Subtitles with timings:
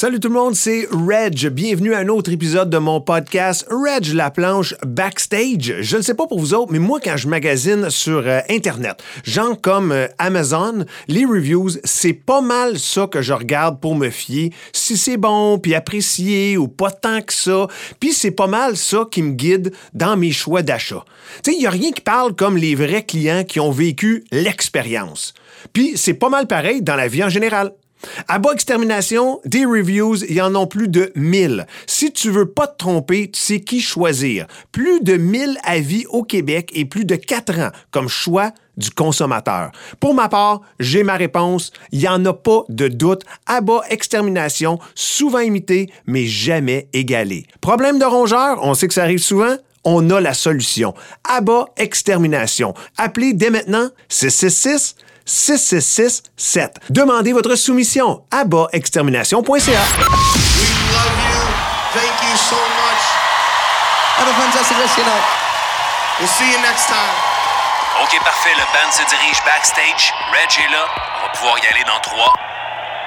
[0.00, 1.48] Salut tout le monde, c'est Reg.
[1.48, 5.74] Bienvenue à un autre épisode de mon podcast Reg la planche backstage.
[5.80, 9.02] Je ne sais pas pour vous autres, mais moi quand je magasine sur euh, internet,
[9.24, 14.08] gens comme euh, Amazon, les reviews, c'est pas mal ça que je regarde pour me
[14.08, 17.66] fier si c'est bon puis apprécié ou pas tant que ça.
[17.98, 21.04] Puis c'est pas mal ça qui me guide dans mes choix d'achat.
[21.42, 24.22] Tu sais, il y a rien qui parle comme les vrais clients qui ont vécu
[24.30, 25.34] l'expérience.
[25.72, 27.72] Puis c'est pas mal pareil dans la vie en général.
[28.28, 31.66] À bas extermination, des reviews, il y en a plus de 1000.
[31.86, 34.46] Si tu veux pas te tromper, tu sais qui choisir.
[34.72, 39.72] Plus de 1000 avis au Québec et plus de 4 ans comme choix du consommateur.
[40.00, 41.72] Pour ma part, j'ai ma réponse.
[41.90, 43.22] Il n'y en a pas de doute.
[43.46, 47.46] À extermination, souvent imité, mais jamais égalé.
[47.60, 50.92] Problème de rongeur, on sait que ça arrive souvent on a la solution.
[51.24, 52.74] Abat Extermination.
[52.98, 54.96] Appelez dès maintenant 666
[55.28, 56.80] 6667.
[56.88, 59.44] Demandez votre soumission à bas-extermination.ca.
[59.44, 59.78] We love
[61.28, 61.44] you.
[61.92, 63.02] Thank you so much.
[64.18, 65.24] Have a fantastic rest of your night.
[66.18, 67.14] We'll see you next time.
[68.02, 68.54] OK, parfait.
[68.56, 70.12] Le band se dirige backstage.
[70.32, 70.86] Reg est là.
[71.18, 72.32] On va pouvoir y aller dans 3,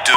[0.05, 0.13] 2,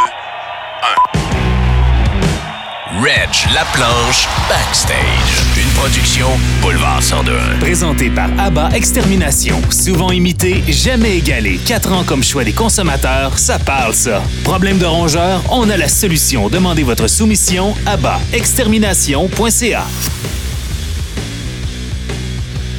[3.00, 3.02] 1.
[3.02, 5.53] Reg, la planche, backstage.
[5.74, 6.28] Production
[6.62, 7.32] Boulevard 102.
[7.60, 9.60] Présenté par ABBA Extermination.
[9.70, 11.58] Souvent imité, jamais égalé.
[11.66, 14.22] Quatre ans comme choix des consommateurs, ça parle ça.
[14.44, 16.48] Problème de rongeur, on a la solution.
[16.48, 19.84] Demandez votre soumission à bas-extermination.ca.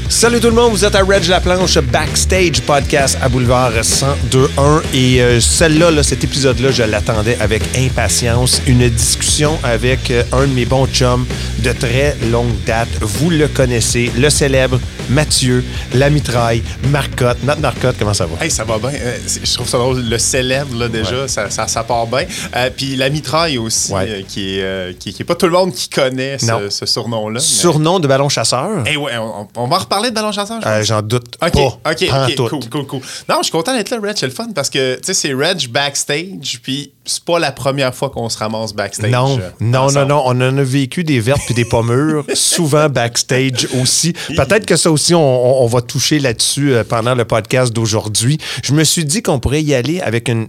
[0.08, 4.82] Salut tout le monde, vous êtes à Reg La Planche Backstage Podcast à Boulevard 1021
[4.94, 8.62] et euh, celle-là, là, cet épisode-là, je l'attendais avec impatience.
[8.68, 11.26] Une discussion avec euh, un de mes bons chums
[11.60, 12.88] de très longue date.
[13.02, 17.42] Vous le connaissez, le célèbre Mathieu, la mitraille, Marcotte.
[17.44, 18.44] Matt Marcotte, comment ça va?
[18.44, 18.90] Hey, ça va bien.
[18.94, 20.02] Euh, je trouve ça drôle.
[20.04, 21.28] Le célèbre, là, déjà, Ouais.
[21.28, 22.26] ça, ça, ça part bien.
[22.56, 24.06] Euh, Puis la mitraille aussi, Ouais.
[24.10, 26.86] euh, qui, est, euh, qui, qui est pas tout le monde qui connaît ce, ce
[26.86, 27.36] surnom-là.
[27.36, 28.86] mais- Surnom de ballon chasseur?
[28.88, 30.60] Hey, ouais, on, on va en reparler de ballon chasseur.
[30.84, 31.92] J'en doute OK, pas.
[31.92, 33.02] OK, OK, cool, cool, cool.
[33.30, 35.34] Non, je suis content d'être là, Reg, c'est le fun parce que, tu sais, c'est
[35.34, 39.12] Reg backstage, puis c'est pas la première fois qu'on se ramasse backstage.
[39.12, 40.08] Non, euh, non, non, ensemble.
[40.08, 40.24] non.
[40.26, 44.14] On en a vécu des vertes puis des pommures, souvent backstage aussi.
[44.36, 48.38] Peut-être que ça aussi, on, va toucher là-dessus euh, pendant le podcast d'aujourd'hui.
[48.64, 50.48] Je me suis dit qu'on pourrait y aller avec une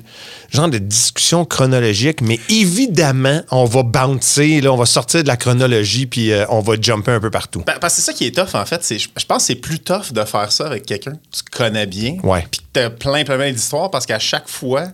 [0.51, 5.37] genre de discussion chronologique, mais évidemment, on va bouncer, là, on va sortir de la
[5.37, 7.63] chronologie puis euh, on va jumper un peu partout.
[7.67, 8.83] Ben, parce que c'est ça qui est tough, en fait.
[8.83, 11.87] c'est- je pense que c'est plus tough de faire ça avec quelqu'un que tu connais
[11.87, 12.17] bien.
[12.23, 12.47] Ouais.
[12.51, 14.89] Puis que tu as plein, plein, plein d'histoires parce qu'à chaque fois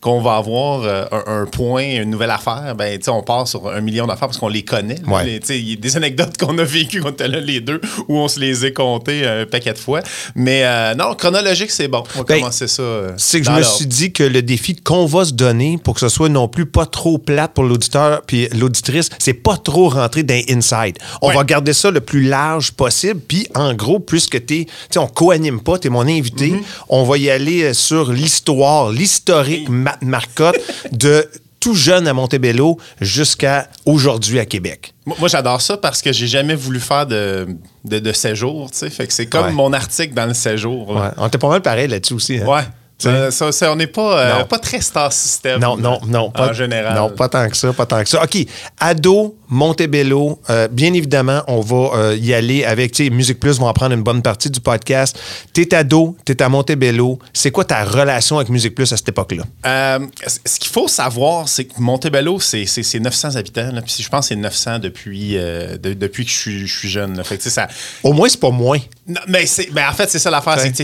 [0.00, 3.68] qu'on va avoir euh, un, un point, une nouvelle affaire, ben, tu on part sur
[3.68, 4.96] un million d'affaires parce qu'on les connaît.
[5.06, 5.40] Ouais.
[5.40, 7.80] Tu Il y a des anecdotes qu'on a vécues quand on était là les deux
[8.08, 10.00] où on se les a comptées un paquet de fois.
[10.34, 12.02] Mais euh, non, chronologique, c'est bon.
[12.14, 12.82] On va Ben, commencer ça.
[12.82, 15.94] euh, C'est que je me suis dit que le défi qu'on va se donner pour
[15.94, 19.88] que ce soit non plus pas trop plate pour l'auditeur puis l'auditrice, c'est pas trop
[19.90, 20.96] rentrer dans inside.
[21.22, 21.34] On Ouais.
[21.34, 23.20] va garder ça le plus large possible.
[23.20, 26.62] Puis en gros, puisque t'es, tu sais, on co-anime pas, t'es mon invité, Mm-hmm.
[26.88, 29.68] on va y aller euh, sur l'histoire, l'historique
[30.02, 30.56] Matt Marcotte
[30.92, 31.28] de
[31.58, 34.94] tout jeune à Montebello jusqu'à aujourd'hui à Québec.
[35.04, 37.46] Moi, j'adore ça parce que j'ai jamais voulu faire de,
[37.84, 38.90] de, de séjour, tu sais.
[38.90, 39.52] Fait que c'est comme Ouais.
[39.52, 40.88] mon article dans le séjour.
[40.90, 41.08] Ouais.
[41.18, 42.38] On était pas mal pareil là-dessus aussi.
[42.38, 42.46] hein?
[42.46, 42.62] Ouais.
[43.02, 44.44] Ça, ça- ça, on n'est pas, euh, Non.
[44.46, 45.60] pas très star system.
[45.60, 46.26] Non, non, non.
[46.26, 46.94] En Pas, général.
[46.96, 48.22] Non, pas tant que ça, pas tant que ça.
[48.22, 48.36] OK.
[48.78, 53.58] Ado, Montebello, euh, bien évidemment, on va euh, y aller avec, tu sais, Musique Plus
[53.58, 55.18] vont en prendre une bonne partie du podcast.
[55.52, 57.18] T'es ado, t'es à Montebello.
[57.32, 59.42] C'est quoi ta relation avec Musique Plus à cette époque-là?
[59.66, 59.98] Euh,
[60.44, 63.70] ce qu'il faut savoir, c'est que Montebello, c'est c'est- c'est 900 habitants.
[63.72, 63.82] là.
[63.82, 66.88] Puis je pense que c'est 900 depuis, euh, de- depuis que je suis, je suis
[66.88, 67.16] jeune.
[67.16, 67.24] là.
[67.24, 67.68] Fait que, tu sais, ça,
[68.02, 68.78] Au moins, c'est pas moins.
[69.06, 70.76] Non, mais, c'est- mais en fait, c'est ça l'affaire, c'est que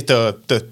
[0.59, 0.65] tu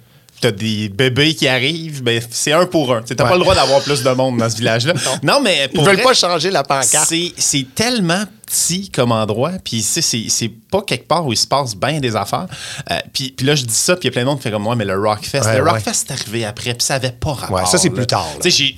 [0.49, 3.03] t'as- des bébés qui arrivent, ben, c'est un pour un.
[3.03, 3.31] T'as Ouais.
[3.31, 4.94] pas le droit d'avoir plus de monde dans ce village-là.
[5.22, 7.12] Non, mais pour Ils veulent vrai, pas changer la pancarte.
[7.37, 12.00] C'est tellement petit comme endroit, puis c'est- pas quelque part où il se passe bien
[12.00, 12.47] des affaires.
[12.91, 14.42] Euh, puis, puis là, je dis ça, puis il y a plein de monde qui
[14.44, 15.70] fait comme moi, mais le Rockfest, Ouais, le ouais.
[15.70, 17.56] Rockfest est arrivé après, puis ça avait pas rapport.
[17.56, 18.26] Ouais, ça, c'est plus tard,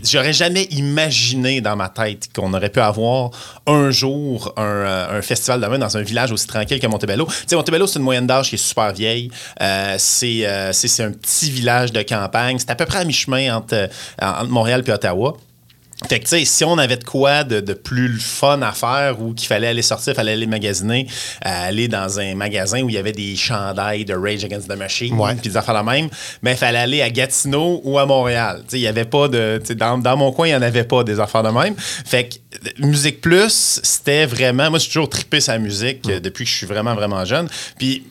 [0.04, 3.30] J'aurais jamais imaginé dans ma tête qu'on aurait pu avoir
[3.66, 7.26] un jour un, euh, un festival de même dans un village aussi tranquille que Montebello.
[7.26, 9.30] Tu sais, Montebello, c'est une moyenne d'âge qui est super vieille.
[9.60, 12.58] Euh, c'est un petit village de campagne.
[12.58, 13.88] C'est à peu près à mi-chemin entre,
[14.20, 15.36] entre Montréal et Ottawa.
[16.08, 18.72] Fait que, tu sais, si on avait de quoi de, de plus le fun à
[18.72, 21.06] faire ou qu'il fallait aller sortir, il fallait aller magasiner,
[21.44, 24.76] euh, aller dans un magasin où il y avait des chandails de Rage Against the
[24.76, 26.08] Machine, puis des affaires la même,
[26.42, 28.58] mais il fallait aller à Gatineau ou à Montréal.
[28.64, 29.60] Tu sais, il y avait pas de.
[29.74, 31.74] Dans, dans mon coin, il n'y en avait pas des affaires de même.
[31.76, 32.36] Fait que
[32.78, 34.70] Musique Plus, c'était vraiment.
[34.70, 37.48] Moi, j'ai toujours trippé sa musique euh, depuis que je suis vraiment, vraiment jeune.
[37.78, 38.04] Puis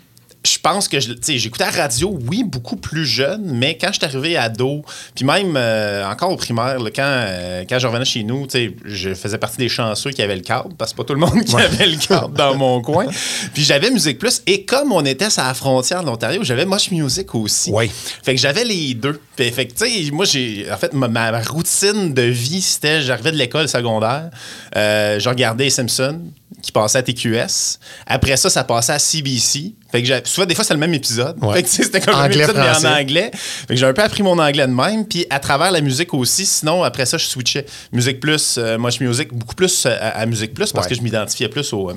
[0.45, 4.37] je pense que j'écoutais la radio, oui, beaucoup plus jeune, mais quand je suis arrivé
[4.37, 4.83] ado,
[5.15, 8.47] puis même euh, encore au primaire, là, quand, euh, quand je revenais chez nous,
[8.85, 11.43] je faisais partie des chanceux qui avaient le câble, parce que pas tout le monde
[11.45, 13.05] qui avait le câble dans mon coin.
[13.53, 16.91] Puis j'avais Musique Plus, et comme on était sur la frontière de l'Ontario, j'avais Mosh
[16.91, 17.71] Music aussi.
[17.73, 17.89] Oui.
[18.23, 19.19] Fait que j'avais les deux.
[19.35, 20.67] Fait, fait que, tu sais, moi, j'ai.
[20.71, 24.29] En fait, ma, ma routine de vie, c'était j'arrivais de l'école secondaire,
[24.75, 26.21] euh, je regardais les Simpsons
[26.61, 27.79] qui passaient à TQS.
[28.07, 29.73] Après ça, ça passait à CBC.
[30.03, 31.35] Fait que souvent, des fois, c'était le même épisode.
[31.43, 31.55] Ouais.
[31.55, 33.31] Fait que, c'était comme le même Anglais, épisode, mais en anglais.
[33.33, 35.05] Fait que j'ai un peu appris mon anglais de même.
[35.07, 37.65] Puis à travers la musique aussi, sinon, après ça, je switchais.
[37.91, 40.89] Musique plus, euh, Mosh Music, beaucoup plus euh, à, à Musique plus parce Ouais.
[40.91, 41.89] que je m'identifiais plus au.
[41.89, 41.93] euh,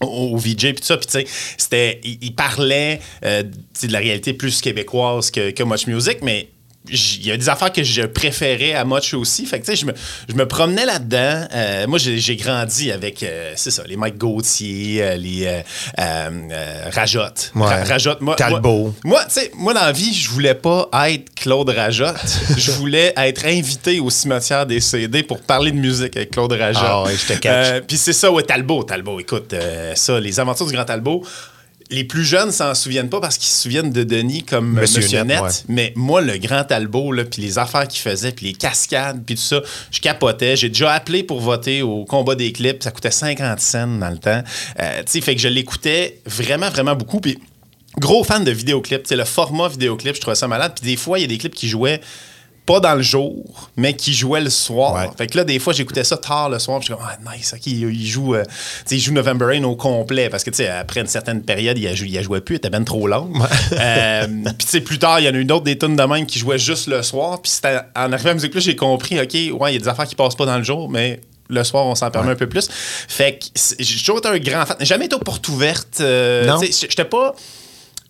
[0.00, 1.26] au, au VJ puis tout ça puis tu sais
[1.56, 6.48] c'était il, il parlait euh, de la réalité plus québécoise que, que Much Music mais
[6.90, 9.76] il y a des affaires que je préférais à Much aussi fait que tu sais
[9.76, 9.92] je me,
[10.28, 15.02] je me promenais là-dedans Euh, moi j'ai grandi avec euh, c'est ça les Mike Gauthier
[15.02, 15.62] euh, les
[16.92, 17.66] Rajotte Ouais.
[17.66, 18.94] Ra- Rajotte moi Talbot.
[19.04, 22.16] moi, moi, tu sais, moi, dans la vie, je voulais pas être Claude Rajotte.
[22.56, 26.82] je voulais être invité au cimetière des CD pour parler de musique avec Claude Rajotte.
[26.84, 27.82] Ah ouais, je te catch.
[27.86, 28.82] Puis c'est ça, ouais, Talbot.
[28.84, 29.54] Talbot, écoute,
[29.94, 31.24] ça, les aventures du Grand Talbot.
[31.90, 35.18] Les plus jeunes s'en souviennent pas parce qu'ils se souviennent de Denis comme Monsieur Monsieur,
[35.18, 35.42] Net, Net.
[35.42, 35.50] ouais.
[35.68, 39.34] Mais moi, le grand Talbot, là, puis les affaires qu'il faisait, puis les cascades, puis
[39.34, 39.60] tout ça,
[39.90, 40.56] je capotais.
[40.56, 42.82] J'ai déjà appelé pour voter au combat des clips.
[42.82, 44.42] Ça coûtait 50 cents dans le temps.
[44.80, 47.20] Euh, tu sais, fait que je l'écoutais vraiment, vraiment beaucoup.
[47.20, 47.38] Puis
[47.98, 49.02] gros fan de vidéoclips.
[49.02, 50.72] Tu sais, le format vidéoclip, je trouvais ça malade.
[50.80, 52.00] Puis des fois, il y a des clips qui jouaient
[52.66, 53.44] pas dans le jour,
[53.76, 54.94] mais qui jouaient le soir.
[54.94, 55.10] Ouais.
[55.18, 56.78] Fait que là, des fois, j'écoutais ça tard le soir.
[56.80, 58.42] Puis je suis comme, ah, nice, OK, il joue, euh,
[58.90, 60.30] il joue November Rain au complet.
[60.30, 62.54] Parce que, tu sais, après une certaine période, il, a jou- il a joué plus,
[62.54, 63.30] il était ben trop long.
[63.72, 66.02] Euh, puis, tu sais, plus tard, il y en a une autre des tunes de
[66.04, 67.42] même qui jouait juste le soir.
[67.42, 69.80] Puis, c'était- en arrivant à la musique, là, j'ai compris, OK, ouais, il y a
[69.80, 71.20] des affaires qui passent pas dans le jour, mais
[71.50, 72.68] le soir, on s'en permet un peu plus.
[72.70, 73.44] Fait que
[73.78, 74.78] j'ai toujours été un grand fan.
[74.80, 75.98] Jamais été aux portes ouvertes.
[76.00, 76.58] euh, Non.
[76.62, 77.34] J'étais pas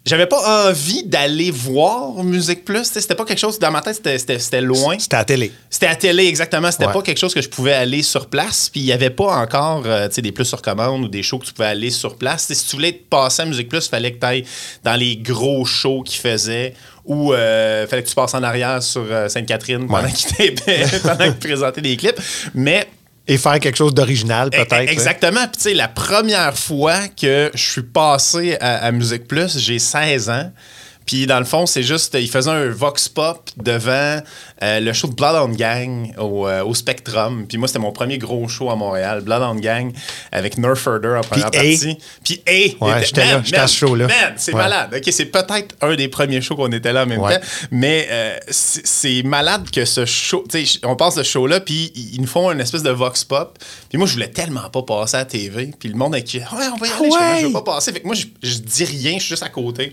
[0.06, 2.84] j'avais pas envie d'aller voir Musique Plus.
[2.84, 4.96] C'était pas quelque chose, dans ma tête, c'était- c'était c'était loin.
[4.98, 5.50] C'était à télé.
[5.70, 6.70] C'était à télé, exactement.
[6.70, 6.92] C'était Ouais.
[6.92, 8.68] pas quelque chose que je pouvais aller sur place.
[8.68, 11.46] Puis il y avait pas encore euh, des plus sur commande ou des shows que
[11.46, 12.46] tu pouvais aller sur place.
[12.52, 14.44] Si tu voulais te passer à Musique Plus, il fallait que tu ailles
[14.84, 16.74] dans les gros shows qu'ils faisaient
[17.06, 20.12] ou il fallait que tu passes en arrière sur euh, Sainte-Catherine pendant Ouais.
[20.12, 20.54] qu'ils
[21.02, 22.20] pendant qu'ils présentaient des clips.
[22.54, 22.86] Mais
[23.26, 24.90] Et faire quelque chose d'original, E- peut-être.
[24.90, 25.46] Exactement.
[25.46, 29.78] Puis, tu sais, la première fois que je suis passé à, à Musique Plus, j'ai
[29.78, 30.52] 16 ans.
[31.06, 34.20] Puis, dans le fond, c'est juste, il faisait un vox pop devant
[34.62, 37.46] euh, le show de Bloodhound Gang au, euh, au Spectrum.
[37.46, 39.92] Puis, moi, c'était mon premier gros show à Montréal, Bloodhound Gang,
[40.32, 41.98] avec Nerfurder en première partie.
[42.24, 42.84] Puis, A.
[42.84, 44.06] Ouais, j'étais là, j'étais à ce show-là.
[44.06, 44.62] Man, c'est Ouais.
[44.62, 44.94] malade.
[44.96, 47.38] OK, c'est peut-être un des premiers shows qu'on était là en même Ouais.
[47.38, 47.46] temps.
[47.70, 50.44] Mais euh, c'est malade que ce show.
[50.50, 53.58] Tu sais, on passe ce show-là, puis ils nous font une espèce de vox pop.
[53.88, 55.70] Puis moi, je voulais tellement pas passer à la TV.
[55.78, 57.10] Puis le monde a qui Ouais, on va y aller.
[57.10, 57.92] Je, je veux pas passer.
[57.92, 59.92] Fait que moi, je, je dis rien, je suis juste à côté.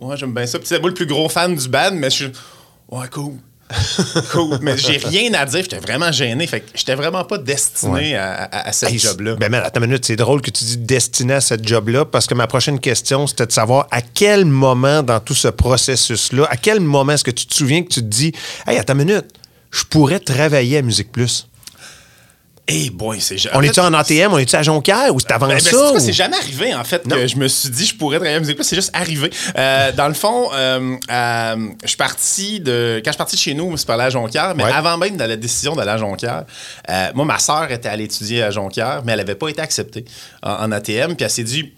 [0.00, 0.58] Ouais, j'aime bien ça.
[0.58, 2.32] Puis c'est moi le plus gros fan du band, mais je suis.
[2.90, 3.34] Ouais, cool.
[4.32, 4.58] cool.
[4.60, 5.62] Mais j'ai rien à dire.
[5.62, 6.46] J'étais vraiment gêné.
[6.46, 8.14] Fait que j'étais vraiment pas destiné Ouais.
[8.14, 9.36] à, à, à ce Hey, job-là.
[9.36, 12.26] Ben, man, attends une minute, c'est drôle que tu dis destiné à ce job-là parce
[12.26, 16.56] que ma prochaine question, c'était de savoir à quel moment dans tout ce processus-là, à
[16.56, 18.32] quel moment est-ce que tu te souviens que tu te dis,
[18.66, 19.26] hey, attends une minute,
[19.70, 21.48] je pourrais travailler à Musique Plus?
[22.66, 25.48] Eh boy, c'est On en est-tu en ATM, on est-tu à Jonquière ou c'est avant
[25.48, 25.68] Ben, ben, ça?
[25.70, 27.16] c'est quoi, ou- c'est jamais arrivé, en fait, Non.
[27.16, 28.64] que je me suis dit je pourrais travailler à Musique Plus.
[28.64, 29.30] C'est juste arrivé.
[29.58, 33.02] Euh, dans le fond, euh, euh, je suis parti de.
[33.04, 34.72] Quand je suis parti de chez nous, c'est par à Jonquière, mais Ouais.
[34.72, 36.44] avant même de la décision d'aller à Jonquière,
[37.14, 40.06] moi, ma sœur était allée étudier à Jonquière, mais elle n'avait pas été acceptée
[40.42, 41.70] en, en ATM, puis elle s'est dit.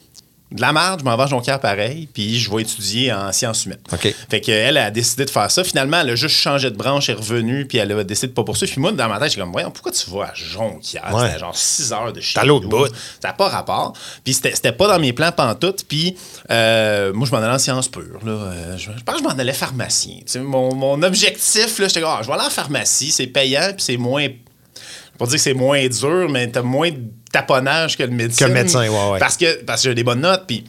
[0.53, 3.65] De la merde, je m'en vais à Jonquière pareil, puis je vais étudier en sciences
[3.65, 3.81] humaines.
[3.93, 4.15] OK.
[4.31, 5.65] Fait qu'elle a décidé de faire ça.
[5.65, 8.33] Finalement, elle a juste changé de branche, elle est revenue, puis elle a décidé de
[8.33, 8.71] pas poursuivre.
[8.71, 11.13] Puis moi, dans ma tête, j'ai comme, voyons, pourquoi tu vas à Jonquière?
[11.13, 11.37] Ouais.
[11.37, 12.87] Genre 6 heures de C'est à l'autre bout.
[13.21, 13.93] Ça n'a pas rapport.
[14.23, 15.85] Puis c'était c'était pas dans mes plans pantoute.
[15.89, 16.17] Puis
[16.51, 18.21] euh, moi, je m'en allais en sciences pures.
[18.25, 18.33] Là.
[18.33, 20.19] Euh, je, je pense que je m'en allais pharmacien.
[20.37, 23.83] Mon, mon objectif, là, j'étais comme, ah, je vais aller en pharmacie, c'est payant, puis
[23.83, 24.29] c'est moins.
[25.19, 26.99] Pas dire que c'est moins dur, mais t'as moins de
[27.33, 28.45] taponnage que le médecin.
[28.47, 29.19] Que le médecin, ouais, ouais.
[29.19, 30.65] Parce que, parce que j'ai des bonnes notes, puis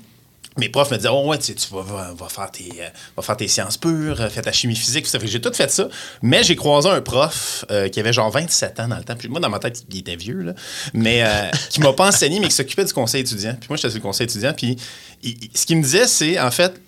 [0.58, 2.88] mes profs me disaient, oh ouais, tu, sais, tu vas, vas- vas faire tes, euh,
[3.16, 5.20] vas faire tes sciences pures, euh, fais ta chimie physique, tout ça.
[5.20, 5.88] Fait que j'ai tout fait ça.
[6.24, 9.16] Mais j'ai croisé un prof euh, qui avait genre 27 ans dans le temps.
[9.16, 10.54] Puis moi, dans ma tête, il était vieux, là.
[10.94, 13.54] Mais euh, qui m'a pas enseigné, mais qui s'occupait du conseil étudiant.
[13.60, 14.54] Puis moi, j'étais sur le conseil étudiant.
[14.54, 14.78] Puis
[15.22, 16.82] il- il- ce qu'il me disait, c'est, en fait,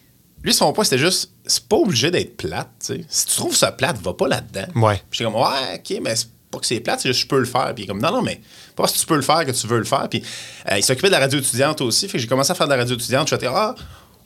[0.44, 3.06] lui, son point, c'était juste, c'est pas obligé d'être plate, tu sais.
[3.10, 4.66] Si tu trouves ça plate, va pas là-dedans.
[4.82, 4.96] Ouais.
[5.12, 7.40] Puis j'étais comme, ouais, OK, mais c'est pas que c'est plate, c'est juste je peux
[7.40, 7.74] le faire.
[7.76, 8.36] Puis il est comme, non, non, mais
[8.76, 10.08] pas parce que tu peux le faire que tu veux le faire.
[10.10, 10.24] Puis
[10.72, 12.08] euh, il s'occupait de la radio étudiante aussi.
[12.08, 13.30] Fait que j'ai commencé à faire de la radio étudiante.
[13.30, 13.76] Je suis ah,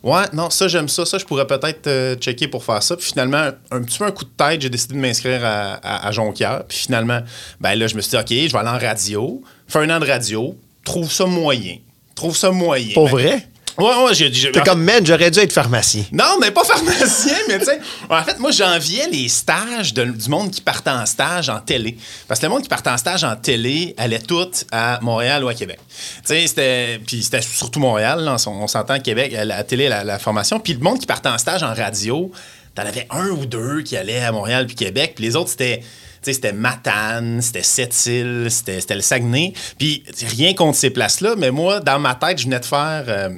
[0.03, 1.05] ouais, non, ça, j'aime ça.
[1.05, 2.95] Ça, je pourrais peut-être euh, checker pour faire ça.
[2.95, 6.07] Puis finalement, un petit peu un coup de tête, j'ai décidé de m'inscrire à, à,
[6.07, 6.63] à Jonquière.
[6.67, 7.19] Puis finalement,
[7.59, 9.41] ben là, je me suis dit, OK, je vais aller en radio.
[9.67, 10.57] Fais un an de radio.
[10.85, 11.77] Trouve ça moyen.
[12.15, 12.93] Trouve ça moyen.
[12.93, 13.47] Pour Ben, vrai?
[13.77, 16.03] Ouais, ouais, j'ai T'es comme, man, j'aurais dû être pharmacien.
[16.11, 17.79] Non, mais pas pharmacien, mais tu sais.
[18.09, 21.97] En fait, moi, j'enviais les stages de- du monde qui partait en stage en télé.
[22.27, 25.47] Parce que le monde qui partait en stage en télé allait tout à Montréal ou
[25.47, 25.79] à Québec.
[25.87, 26.99] Tu sais, c'était.
[27.05, 30.59] Puis c'était surtout Montréal, là, on, on s'entend Québec, à la télé, la, la formation.
[30.59, 32.31] Puis le monde qui partait en stage en radio,
[32.75, 35.13] t'en avais un ou deux qui allaient à Montréal puis Québec.
[35.15, 35.79] Puis les autres, c'était.
[35.79, 35.85] Tu
[36.29, 39.51] sais, c'était Matane, c'était Sept-Îles, c'était c'était le Saguenay.
[39.77, 40.03] Puis
[40.37, 43.03] rien contre ces places-là, mais moi, dans ma tête, je venais de faire.
[43.07, 43.29] euh,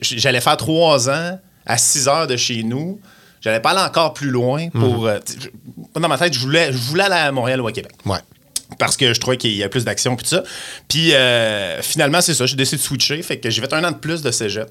[0.00, 3.00] j'allais faire trois ans à 6 heures de chez nous.
[3.40, 5.06] J'allais pas aller encore plus loin pour.
[5.06, 7.72] euh, sais, je- dans ma tête, je voulais, je voulais aller à Montréal ou à
[7.72, 7.92] Québec.
[8.04, 8.18] Ouais.
[8.78, 10.42] Parce que je trouvais qu'il y a plus d'action puis tout ça.
[10.88, 12.44] Puis euh, finalement, c'est ça.
[12.46, 13.22] J'ai décidé de switcher.
[13.22, 14.68] Fait que j'ai fait un an de plus de cégep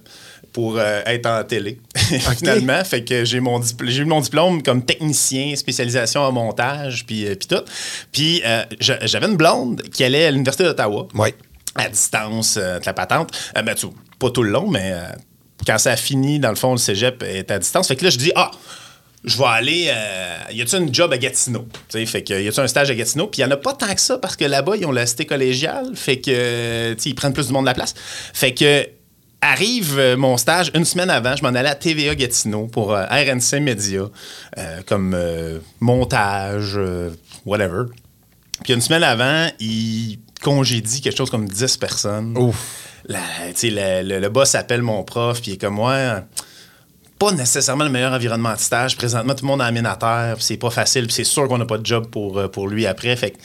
[0.54, 1.80] pour euh, être en télé.
[2.38, 7.26] finalement, fait que j'ai mon j'ai eu mon diplôme comme technicien, spécialisation en montage puis,
[7.26, 7.64] euh, puis tout.
[8.12, 11.34] Puis euh, j'a- j'avais une blonde qui allait à l'Université d'Ottawa Ouais.
[11.78, 13.32] À distance, euh, de la patente.
[13.58, 13.76] Euh, ben,
[14.20, 15.04] pas tout le long, mais euh,
[15.66, 17.88] quand ça a fini, dans le fond, le cégep est à distance.
[17.88, 18.52] Fait que là, je dis, ah,
[19.24, 19.88] je vais aller.
[19.90, 21.68] euh, y a-tu une job à Gatineau?
[21.90, 23.28] Fait que y a-tu un stage à Gatineau?
[23.28, 25.06] Puis il y en a pas tant que ça parce que là-bas, ils ont la
[25.06, 25.96] cité collégiale.
[25.96, 27.94] Fait que, euh, ils prennent plus du monde de la place.
[28.34, 28.88] Fait que.
[29.40, 33.06] Arrive euh, mon stage une semaine avant, je m'en allais à TVA Gatineau pour euh,
[33.06, 34.02] RNC Media,
[34.58, 37.12] euh, comme euh, montage, euh,
[37.46, 37.84] whatever.
[38.64, 42.38] Puis une semaine avant, il congédie quelque chose comme 10 personnes.
[43.08, 43.20] La-
[43.64, 46.22] le, boss appelle mon prof, puis il est comme moi.
[47.20, 48.96] Pas nécessairement le meilleur environnement de stage.
[48.96, 51.66] Présentement, tout le monde est aménateur, puis c'est pas facile, puis c'est sûr qu'on n'a
[51.66, 53.16] pas de job pour, euh, pour lui après.
[53.16, 53.38] Fait que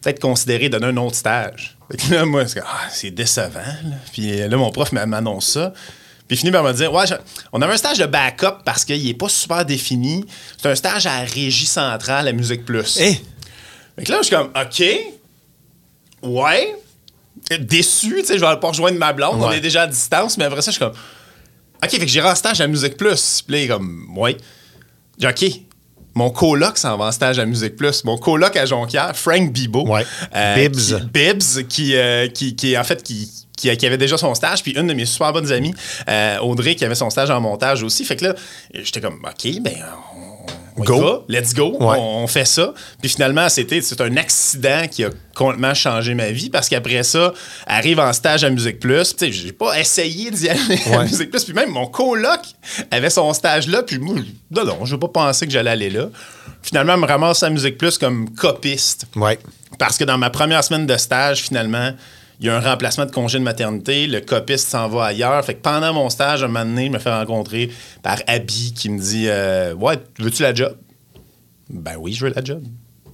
[0.00, 1.76] peut-être considérer donner un autre stage.
[1.90, 3.58] Fait que là, moi, c'est ah, décevant.
[3.60, 3.96] là.
[4.12, 5.72] Puis euh, là, mon prof m'a- m'annonce ça.
[6.26, 7.14] Puis il finit par me dire, ouais, je-
[7.52, 10.24] on avait un stage de backup parce qu'il est pas super défini.
[10.60, 12.98] C'est un stage à la Régie Centrale à Musique Plus.
[13.00, 13.14] Eh,
[13.96, 14.82] Fait que là, je suis comme, OK,
[16.22, 16.74] ouais,
[17.60, 20.44] déçu, tu sais, je vais pas rejoindre ma blonde, on est déjà à distance, mais
[20.44, 20.94] après ça, je suis comme,
[21.82, 23.42] OK, fait que j'irai en stage à Musique Plus.
[23.46, 24.36] Puis là, il est comme, ouais.
[25.18, 25.44] J'ai OK,
[26.14, 28.02] mon coloc s'en va en stage à Musique Plus.
[28.04, 29.86] Mon coloc à Jonquière, Frank Bibo.
[29.88, 30.04] Ouais.
[30.56, 30.74] Bibbs.
[30.76, 34.62] qui- Bibbs, qui, euh, qui, qui, en fait, qui, qui, qui avait déjà son stage,
[34.64, 35.74] puis une de mes super bonnes amies,
[36.08, 38.04] euh, Audrey, qui avait son stage en montage aussi.
[38.04, 38.34] Fait que là,
[38.74, 39.74] j'étais comme, OK, ben,
[40.78, 41.00] on, on y Go.
[41.00, 41.96] va, let's go, Ouais.
[41.98, 42.72] on, on fait ça.
[43.00, 47.32] Puis finalement, c'était c'est un accident qui a complètement changé ma vie parce qu'après ça,
[47.66, 49.14] arrive en stage à Musique Plus.
[49.16, 50.60] Tu sais, j'ai pas essayé d'y aller
[50.92, 51.04] à.
[51.04, 51.44] Musique Plus.
[51.44, 52.40] Puis même mon coloc
[52.90, 53.82] avait son stage là.
[53.82, 54.16] Puis moi,
[54.50, 56.08] non, non, je pas pensé que j'allais aller là.
[56.62, 59.06] Finalement, je me ramasse à Musique Plus comme copiste.
[59.16, 59.38] ouais.
[59.78, 61.92] Parce que dans ma première semaine de stage, finalement,
[62.40, 64.06] il y a un remplacement de congé de maternité.
[64.06, 65.44] Le copiste s'en va ailleurs.
[65.44, 67.70] Fait que pendant mon stage, un moment donné, je me fais rencontrer
[68.02, 70.76] par Abby qui me dit euh, Ouais, veux-tu la job?
[71.68, 72.62] Ben oui, je veux la job.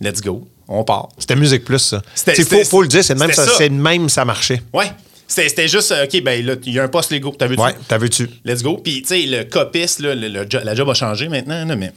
[0.00, 0.46] Let's go.
[0.68, 1.08] On part.
[1.18, 2.02] C'était Musique Plus, ça.
[2.36, 3.68] Il faut, le dire, c'est même ça, ça.
[3.68, 4.62] même ça marchait.
[4.72, 4.90] Ouais.
[5.26, 7.34] C'était juste, euh, OK, ben là, il y a un poste Lego.
[7.36, 8.28] T'as vu Ouais, t'as vu-tu?
[8.44, 8.76] Let's go.
[8.76, 11.92] Puis, tu sais, le copiste, là, le- la job a changé maintenant, là, mais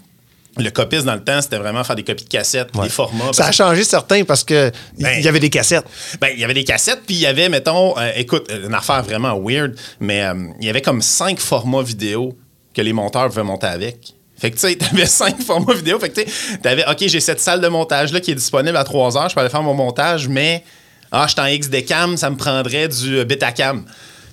[0.63, 3.31] le copiste, dans le temps, c'était vraiment faire des copies de cassettes, des formats.
[3.33, 5.85] Ça a changé certains parce que il Ben- y avait des cassettes.
[6.21, 9.03] Ben, il y avait des cassettes, puis il y avait, mettons, euh, écoute, une affaire
[9.03, 12.37] vraiment weird, mais euh, il y avait comme cinq formats vidéo
[12.73, 14.13] que les monteurs pouvaient monter avec.
[14.39, 15.99] Fait que, tu sais, t'avais cinq formats vidéo.
[15.99, 18.83] Fait que, tu sais, t'avais, OK, j'ai cette salle de montage-là qui est disponible à
[18.83, 20.63] 3 heures, je peux aller faire mon montage, mais,
[21.11, 23.85] ah, je suis en XD-cam, ça me prendrait du euh, Betacam.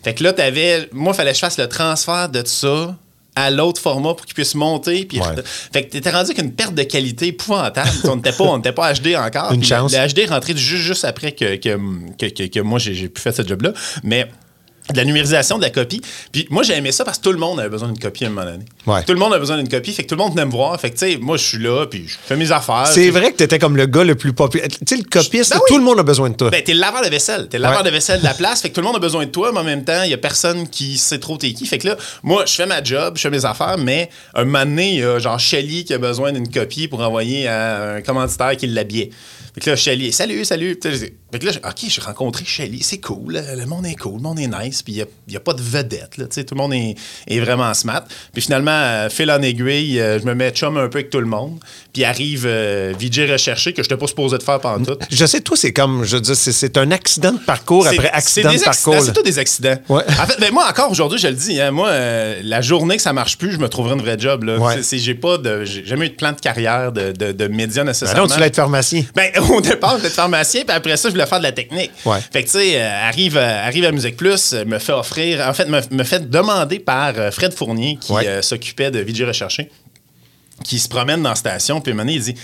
[0.02, 2.94] Fait que là, t'avais, moi, il fallait que je fasse le transfert de ça
[3.36, 5.04] à l'autre format pour qu'il puisse monter.
[5.04, 5.26] Puis, Ouais.
[5.72, 7.90] Fait que t'étais rendu avec une perte de qualité épouvantable.
[8.04, 9.52] on n'était pas, on pas HD encore.
[9.52, 9.92] Une chance.
[9.92, 11.76] le HD est rentré juste, juste après que, que,
[12.28, 13.72] que, que- moi, j'ai j'ai pu faire ce job-là.
[14.02, 14.28] Mais
[14.92, 16.00] de la numérisation de la copie.
[16.30, 18.28] Puis moi, j'ai aimé ça parce que tout le monde avait besoin d'une copie à
[18.28, 18.64] un moment donné.
[18.86, 19.02] Ouais.
[19.04, 19.92] Tout le monde a besoin d'une copie.
[19.92, 20.78] Fait que tout le monde venait me voir.
[20.80, 22.86] Fait que, tu sais, moi, je suis là, puis je fais mes affaires.
[22.88, 24.68] C'est vrai que t'étais comme le gars le plus populaire.
[24.68, 25.62] Tu sais, le copiste, Ben oui.
[25.68, 26.50] tout le monde a besoin de toi.
[26.50, 27.48] Ben, t'es le laveur de vaisselle.
[27.48, 27.84] T'es le laveur Ouais.
[27.84, 28.60] de vaisselle de la place.
[28.60, 30.14] Fait que tout le monde a besoin de toi, mais en même temps, il y
[30.14, 31.64] a personne qui sait trop t'es qui.
[31.66, 34.64] Fait que là, moi, je fais ma job, je fais mes affaires, mais un moment
[34.66, 38.02] donné, il y a genre Shelly qui a besoin d'une copie pour envoyer à un
[38.02, 39.10] commanditaire qui l'habillait.
[39.54, 40.78] Fait que là, Shelly, salut, salut.
[40.80, 43.42] Tu sais, Fait que là, j'ai- OK, j'ai rencontré Shelly, c'est cool.
[43.56, 46.16] Le monde est cool, le monde est nice, puis il n'y a, pas de vedette.
[46.16, 46.94] Là, tout le monde est,
[47.26, 48.04] est vraiment smart.
[48.32, 51.18] Puis finalement, euh, fil en aiguille, euh, je me mets chum un peu avec tout
[51.18, 51.58] le monde.
[51.92, 54.96] Puis arrive euh, VJ recherché que je n'étais pas supposé de faire pendant tout.
[55.10, 58.50] Je sais, toi, c'est comme, je veux dire, c'est- un accident de parcours après accident
[58.50, 59.02] c'est de des parcours.
[59.04, 59.76] C'est tout des accidents.
[59.88, 60.04] Ouais.
[60.08, 63.02] En fait, ben, moi, encore aujourd'hui, je le dis, hein, moi, euh, la journée que
[63.02, 64.44] ça marche plus, je me trouverai une vraie job.
[64.44, 64.58] Là.
[64.58, 64.76] Ouais.
[64.92, 67.88] J'ai pas de, j'ai jamais eu de plan de carrière de, de, de médias Ben
[67.90, 68.22] nécessairement.
[68.22, 69.02] non, tu voulais être pharmacien.
[69.16, 71.52] Ben, au départ, je voulais être pharmacien, puis après ça, je voulais faire de la
[71.52, 71.90] technique.
[72.04, 72.18] Ouais.
[72.32, 75.46] Fait que, tu sais, euh, arrive, euh, arrive à Musique Plus, euh, me fait offrir,
[75.48, 78.42] en fait, me, me fait demander par Fred Fournier, qui Ouais.
[78.42, 79.70] s'occupait de VJ Recherché,
[80.64, 82.34] qui se promène dans la station, puis il dit,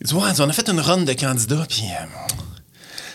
[0.00, 1.82] il dit Ouais, on a fait une run de candidats, puis.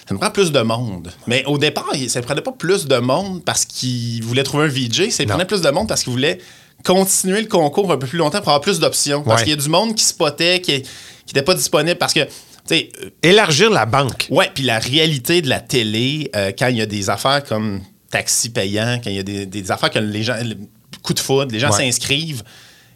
[0.08, 1.12] ça nous prend plus de monde.
[1.28, 4.68] Mais au départ, ça ne prenait pas plus de monde parce qu'il voulait trouver un
[4.68, 6.40] VJ, ça prenait plus de monde parce qu'il voulait
[6.84, 9.22] continuer le concours un peu plus longtemps pour avoir plus d'options.
[9.22, 9.44] Parce Ouais.
[9.48, 10.84] qu'il y a du monde qui spotait, qui
[11.28, 12.22] n'était pas disponible parce que,
[12.72, 14.28] euh, Élargir la banque.
[14.30, 17.82] Ouais, puis la réalité de la télé, euh, quand il y a des affaires comme
[18.10, 20.56] taxi payant, quand il y a des, des affaires que les gens, le
[21.04, 21.78] coup de foudre, les gens Ouais.
[21.78, 22.44] s'inscrivent.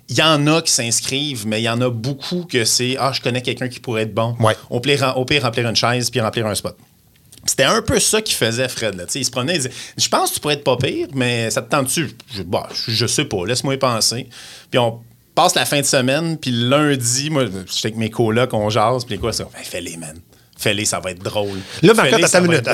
[0.10, 3.12] Il y en a qui s'inscrivent, mais il y en a beaucoup que c'est Ah,
[3.13, 4.36] je connais quelqu'un qui pourrait être bon.
[4.39, 4.56] Ouais.
[4.70, 6.77] Au, pire, au pire, remplir une chaise puis remplir un spot.
[7.46, 8.96] C'était un peu ça qu'il faisait, Fred.
[8.96, 9.03] Là.
[9.13, 11.62] Il se prenait, il disait Je pense que tu pourrais être pas pire, mais ça
[11.62, 14.27] te tente-tu je, bah, je, je sais pas, laisse-moi y penser.
[14.72, 15.01] Puis on
[15.36, 19.18] passe la fin de semaine, puis lundi, moi, j'étais avec mes colocs, on jase, puis
[19.20, 20.20] quoi, ça Ben, Fais-les, man.
[20.63, 21.58] Fais-les, ça va être drôle.
[21.82, 22.70] Là, ça attends une minute.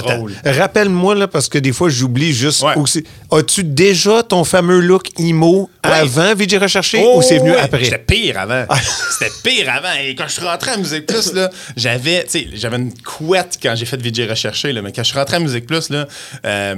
[0.45, 2.75] Rappelle-moi, là, parce que des fois, j'oublie juste Ouais.
[2.77, 3.03] aussi.
[3.31, 7.61] As-tu déjà ton fameux look emo avant VJ Recherché ou c'est venu Oh, ouais.
[7.61, 7.83] après?
[7.83, 8.65] J'étais pire avant.
[9.19, 9.93] C'était pire avant.
[10.03, 13.85] Et quand je suis rentré à Musique Plus, là, j'avais, j'avais une couette quand j'ai
[13.85, 16.07] fait VJ Recherché, là, mais quand je suis rentré à Musique Plus, là,
[16.45, 16.75] euh,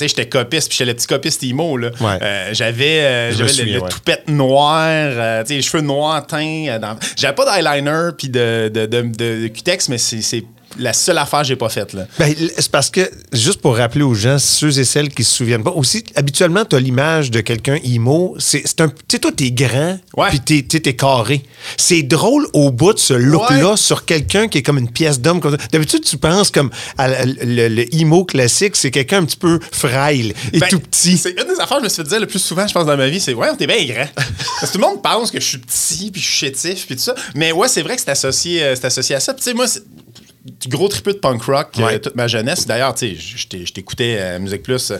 [0.00, 1.90] j'étais copiste, puis j'étais le petit copiste là.
[2.00, 2.18] Ouais.
[2.22, 6.78] Euh, j'avais euh, j'avais le, toupette noir, tu sais, les cheveux noirs teints.
[6.80, 10.44] dans- J'avais pas d'eyeliner puis de, de, de, de- cutex, mais c'est c'est
[10.78, 12.06] la seule affaire que j'ai pas faite, là.
[12.18, 15.62] Ben, c'est parce que, juste pour rappeler aux gens, ceux et celles qui se souviennent
[15.64, 18.34] pas, aussi, habituellement, tu as l'image de quelqu'un emo.
[18.38, 18.88] C'est un.
[18.88, 20.28] Tu sais, toi, t'es grand, Ouais.
[20.30, 21.42] puis t'es- t'es t'es carré.
[21.76, 23.76] C'est drôle au bout de ce look-là Ouais.
[23.76, 25.40] sur quelqu'un qui est comme une pièce d'homme.
[25.72, 29.58] D'habitude, tu penses comme à la- le, le emo classique, c'est quelqu'un un petit peu
[29.72, 31.16] frêle et Ben, tout petit.
[31.18, 32.86] C'est une des affaires que je me suis fait dire le plus souvent, je pense,
[32.86, 34.06] dans ma vie, c'est Ouais, t'es bien grand.
[34.60, 36.96] Parce que tout le monde pense que je suis petit, puis je suis chétif, puis
[36.96, 37.14] tout ça.
[37.34, 39.34] Mais ouais, c'est vrai que c'est associé, euh, c'est associé à ça.
[39.34, 39.66] Tu sais, moi,
[40.68, 41.98] gros tripeux de punk rock euh, Ouais.
[42.00, 42.66] toute ma jeunesse.
[42.66, 44.90] D'ailleurs, tu sais, je t'ai- je t'écoutais à Musique Plus.
[44.90, 44.98] euh,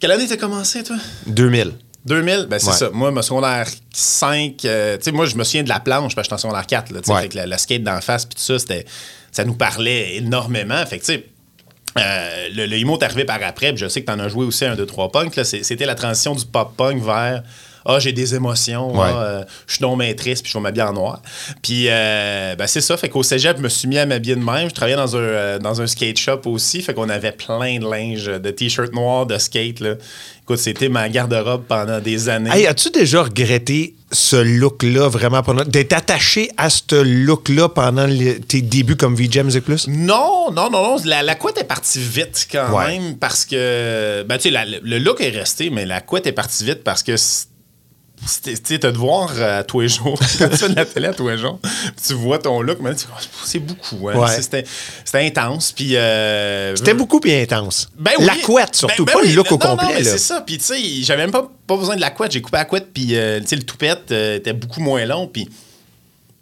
[0.00, 0.96] Quelle année t'as commencé, toi?
[1.26, 1.72] 2000.
[2.04, 2.72] 2000, ben c'est Ouais.
[2.76, 2.90] ça.
[2.90, 6.26] Moi, mon secondaire 5, euh, tu sais, moi, je me souviens de la planche, parce
[6.28, 7.22] que j'étais en secondaire 4, là, Ouais.
[7.22, 8.84] fait que skate d'en face, puis tout ça, c'était,
[9.32, 10.84] ça nous parlait énormément.
[10.84, 11.26] Fait que, tu sais,
[11.98, 14.44] euh, le, le emo est arrivé par après, puis je sais que t'en as joué
[14.44, 15.32] aussi un, deux, trois punk.
[15.44, 17.42] C'était la transition du pop-punk vers
[17.86, 19.06] Ah, j'ai des émotions, Ouais.
[19.12, 21.20] ah, euh, je suis non maîtresse, puis je vais m'habiller en noir.
[21.62, 22.96] Puis, euh, ben, c'est ça.
[22.96, 24.68] Fait qu'au cégep, je me suis mis à m'habiller de même.
[24.70, 26.80] Je travaillais dans un, euh, dans un skate shop aussi.
[26.82, 29.80] Fait qu'on avait plein de linge, de t-shirts noirs, de skate.
[29.80, 29.94] Là.
[30.42, 32.50] Écoute, c'était ma garde-robe pendant des années.
[32.52, 38.38] Hey, as-tu déjà regretté ce look-là vraiment pendant- d'être attaché à ce look-là pendant les-
[38.40, 39.88] tes débuts comme VJ Music Plus?
[39.88, 40.96] Non, non, non, non.
[41.04, 42.98] La, la couette est partie vite quand Ouais.
[42.98, 44.22] même parce que.
[44.28, 47.16] Ben, tu sais, le look est resté, mais la couette est partie vite parce que.
[47.16, 47.46] c'est-
[48.22, 50.18] Tu sais, t'as de voir euh, à tous les jours.
[50.38, 51.70] Quand tu fais de la télé à tous les jours, puis
[52.06, 54.08] tu vois ton look, mais tu Oh, c'est beaucoup.
[54.08, 54.16] hein.
[54.16, 54.40] Ouais.
[54.40, 54.64] C'était
[55.26, 55.72] intense.
[55.72, 55.96] Puis.
[55.96, 57.90] euh, C'était beaucoup bien intense.
[57.98, 58.24] ben oui.
[58.24, 59.30] La couette, surtout, Ben- ben pas oui.
[59.30, 60.02] le look au Non, complet.
[60.04, 60.40] c'est ça.
[60.40, 62.32] Puis, tu sais, j'avais même pas, pas besoin de la couette.
[62.32, 65.26] J'ai coupé la couette, puis, euh, tu sais, le toupette euh, était beaucoup moins long,
[65.26, 65.48] puis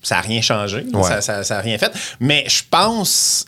[0.03, 0.85] ça n'a rien changé.
[0.93, 1.03] Ouais.
[1.03, 1.91] Ça, ça, ça a rien fait.
[2.21, 3.47] Mais je pense,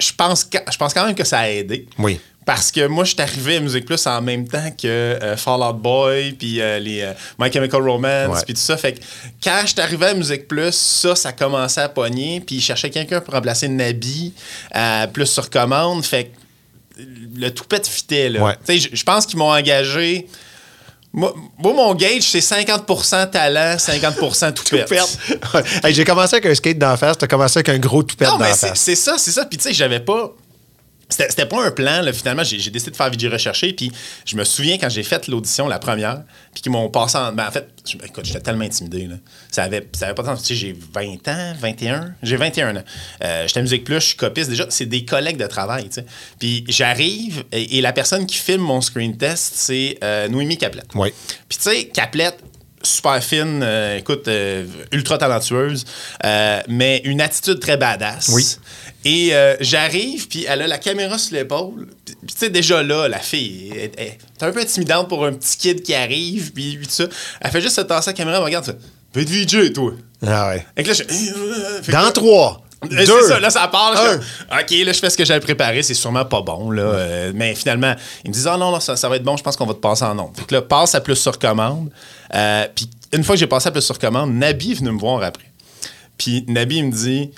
[0.00, 1.86] je pense, je pense quand même que ça a aidé.
[1.98, 2.18] Oui.
[2.46, 5.60] Parce que moi, je suis arrivé à Musique Plus en même temps que euh, Fall
[5.62, 8.76] Out Boy, puis euh, les euh, My Chemical Romance, puis tout ça.
[8.76, 9.00] Fait que
[9.42, 12.88] quand je suis arrivé à Musique Plus, ça, ça commençait à pogner, puis je cherchais
[12.88, 14.32] quelqu'un pour remplacer Nabi,
[14.76, 16.04] euh, plus sur commande.
[16.04, 17.02] Fait que
[17.36, 18.40] le toupette fitait, là.
[18.42, 18.54] Ouais.
[18.78, 20.28] Je- pense qu'ils m'ont engagé.
[21.12, 24.14] Moi, moi, mon gauge, c'est 50% talent, 50
[24.54, 24.90] toupette.
[24.90, 25.62] Ouais.
[25.82, 28.34] Hey, J'ai commencé avec un skate d'en face, t'as commencé avec un gros toupette Non,
[28.38, 28.80] d'en mais c'est face.
[28.80, 29.44] c'est ça, c'est ça.
[29.46, 30.32] Puis tu sais, j'avais pas.
[31.08, 32.12] C'était pas un plan, là.
[32.12, 33.72] Finalement, j'ai décidé de faire VJ Recherché.
[33.72, 33.92] Puis
[34.24, 37.32] je me souviens quand j'ai fait l'audition, la première, puis qu'ils m'ont passé en.
[37.32, 39.14] Ben, en fait, je- écoute, j'étais tellement intimidé, là.
[39.52, 40.36] Ça avait, ça avait pas de temps.
[40.36, 42.14] Tu sais, j'ai 20 ans, 21.
[42.24, 42.82] J'ai 21 ans.
[43.22, 44.50] Euh, j'étais à Musique Plus, je suis copiste.
[44.50, 46.06] Déjà, c'est des collègues de travail, tu sais.
[46.40, 50.88] Puis j'arrive, et, et la personne qui filme mon screen test, c'est euh, Noémie Caplette.
[50.96, 51.10] Oui.
[51.48, 52.38] Puis tu sais, Caplette,
[52.86, 55.84] super fine, euh, écoute, euh, ultra talentueuse,
[56.24, 58.28] euh, mais une attitude très badass.
[58.28, 58.46] Oui.
[59.04, 61.86] Et j'arrive, puis elle a la caméra sur l'épaule.
[62.04, 65.32] Puis tu sais, déjà là, la fille, elle, elle- est un peu intimidante pour un
[65.32, 67.04] petit kid qui arrive, puis tout ça.
[67.40, 68.76] Elle fait juste se tasser la caméra, elle me regarde, fait
[69.14, 69.92] Fais de VJ, toi.
[70.26, 70.66] Ah ouais.
[70.76, 72.65] Et que là, je Dans trois.
[72.92, 73.22] Euh, Deux.
[73.22, 73.92] C'est ça, là, ça part.
[73.94, 74.18] Là, je
[74.62, 75.82] OK, là, je fais ce que j'avais préparé.
[75.82, 76.82] C'est sûrement pas bon, là.
[76.82, 77.94] euh, mais finalement,
[78.24, 79.74] ils me disent, ah non, non, ça, ça va être bon, je pense qu'on va
[79.74, 80.36] te passer en ondes.
[80.36, 81.90] Fait que là, passe à plus sur commande.
[82.34, 84.98] Euh, Puis une fois que j'ai passé à plus sur commande, Nabi est venu me
[84.98, 85.50] voir après.
[86.18, 87.30] Puis Nabi, il me dit,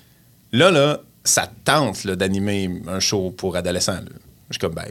[0.53, 3.93] là, là, ça te tente d'animer un show pour adolescents.
[3.93, 4.01] là.
[4.51, 4.87] Je suis comme, ben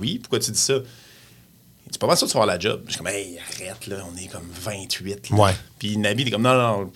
[0.00, 0.74] oui, pourquoi tu dis ça?
[0.74, 2.82] Il dit, pas mal sûr que tu vas avoir la job.
[2.86, 5.30] Je suis comme, hey, arrête, là, on est comme 28.
[5.30, 5.36] là.
[5.36, 5.50] Ouais.
[5.80, 6.92] Puis Nabi, il est comme, non, non, non,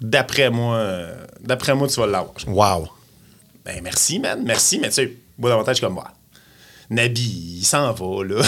[0.00, 2.34] d'après moi, euh, d'après moi, tu vas l'avoir.
[2.46, 2.88] Wow.
[3.64, 6.04] ben merci, man, merci, mais tu sais, moi, suis comme, ouais.
[6.92, 8.42] Nabi, il s'en va, là.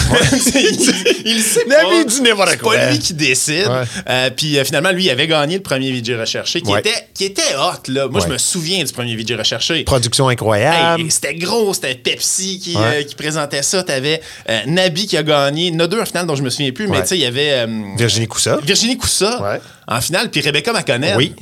[0.55, 2.03] il, il sait Nabi pas.
[2.03, 3.69] dit n'importe C'est pas lui qui décide.
[4.09, 6.81] Euh, puis euh, finalement, lui, il avait gagné le premier VJ recherché, qui, Ouais.
[6.81, 8.09] était, qui était hot, là.
[8.09, 8.27] Moi, Ouais.
[8.27, 9.83] je me souviens du premier VJ recherché.
[9.85, 11.03] Production incroyable.
[11.03, 12.81] Hey, c'était gros, c'était Pepsi qui, Ouais.
[12.83, 13.81] euh, qui présentait ça.
[13.83, 14.19] T'avais
[14.67, 15.67] Nabi qui a gagné.
[15.67, 17.17] Il y en a deux en finale dont je me souviens plus, mais tu sais,
[17.17, 17.65] il y avait
[17.97, 18.57] Virginie Coussa.
[18.61, 21.15] Virginie Coussa en finale, puis Rebecca McConnell.
[21.15, 21.33] Oui.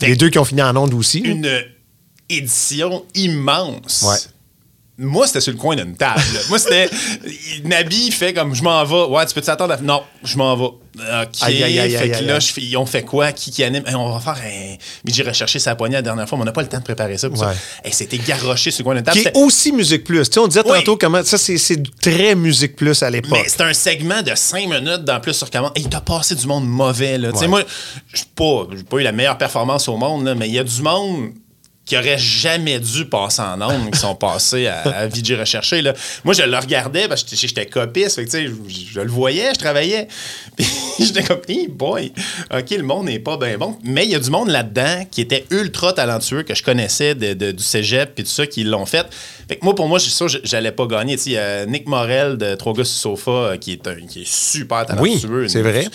[0.00, 1.18] Fait Les deux qui ont fini en onde aussi.
[1.20, 1.48] une
[2.28, 4.30] édition immense.
[4.96, 6.20] Moi, c'était sur le coin d'une table.
[6.48, 6.88] Moi, c'était.
[7.64, 9.12] Nabi fait comme je m'en vais.
[9.12, 9.76] Ouais, tu peux t'attendre à.
[9.78, 10.64] Non, je m'en vais.
[10.64, 10.78] OK.
[11.40, 13.32] Aïe, aïe, aïe, fait aïe, que aïe, là, je fais- ils ont fait quoi?
[13.32, 13.82] Qui qui anime?
[13.86, 14.76] Hey, on va faire un.
[15.04, 16.84] Mais j'ai recherché sa poignée la dernière fois, mais on n'a pas le temps de
[16.84, 17.28] préparer ça.
[17.28, 17.48] pour ça.
[17.48, 17.54] Ouais.
[17.82, 19.18] Hey, c'était garoché sur le coin d'une table.
[19.18, 20.28] Qui est aussi Musique Plus.
[20.28, 20.78] Tu sais, on disait Oui.
[20.78, 23.32] tantôt comment ça, c'est c'est très Musique Plus à l'époque.
[23.32, 25.72] Mais c'est un segment de 5 minutes dans Plus sur commande.
[25.74, 27.18] Et il t'a passé du monde mauvais.
[27.18, 27.32] Là.
[27.32, 27.48] Tu sais.
[27.48, 27.62] Moi,
[28.14, 30.64] j'ai pas, j'ai pas eu la meilleure performance au monde, là, mais il y a
[30.64, 31.32] du monde
[31.84, 35.82] qui aurait jamais dû passer en ondes, qui sont passés à, à VJ Recherché.
[35.82, 35.92] Là.
[36.24, 38.14] Moi, je le regardais parce que j'étais- copiste.
[38.16, 38.50] Fait que, je,
[38.94, 40.08] je le voyais, je travaillais.
[40.56, 40.66] Puis
[40.98, 42.12] j'étais comme, hey boy,
[42.56, 43.76] OK, le monde n'est pas bien bon.
[43.84, 47.34] Mais il y a du monde là-dedans qui était ultra talentueux, que je connaissais de-
[47.34, 49.06] de- du cégep puis tout ça, qui l'ont fait.
[49.48, 51.16] Fait que moi, pour moi, je suis sûr j'allais pas gagner.
[51.16, 53.72] Tu sais, il y a Nick Morel de Trois gars sur le sofa, euh, qui
[53.72, 55.48] est, un- qui est super Oui, talentueux.
[55.48, 55.86] c'est Une- vrai.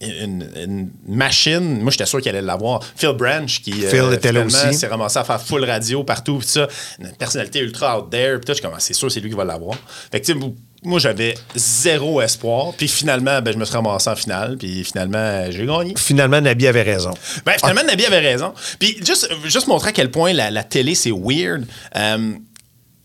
[0.00, 1.80] Une, une machine.
[1.80, 2.80] Moi, j'étais sûr qu'il allait l'avoir.
[2.96, 4.78] Phil Branch, qui euh, Phil était là finalement, aussi.
[4.78, 6.68] s'est ramassé à faire full radio partout, pis ça.
[6.98, 8.52] Une personnalité ultra out there, tout.
[8.52, 9.76] Je comme, ah, c'est sûr, c'est lui qui va l'avoir.
[10.12, 10.38] Fait que, tu sais,
[10.84, 12.74] moi, j'avais zéro espoir.
[12.76, 14.56] Puis finalement, ben, je me suis ramassé en finale.
[14.58, 15.94] Puis finalement, j'ai gagné.
[15.96, 17.14] Finalement, Nabi avait raison.
[17.46, 18.52] Ben, finalement, Nabi avait raison.
[18.78, 21.64] Puis juste, juste montrer à quel point la, la télé, c'est weird.
[21.96, 22.34] Euh,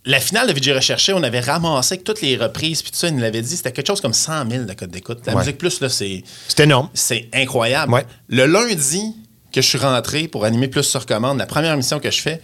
[0.06, 3.08] la finale de Vidéo Recherché, on avait ramassé avec toutes les reprises, puis tout ça,
[3.08, 5.20] il nous l'avait dit, c'était quelque chose comme 100 000 de code d'écoute.
[5.26, 5.40] La Ouais.
[5.40, 6.90] musique plus, là, c'est C'était énorme.
[6.94, 7.94] c'est incroyable.
[7.94, 8.06] Ouais.
[8.28, 9.16] Le lundi
[9.54, 12.42] que je suis rentré pour animer plus sur commande, la première émission que je fais,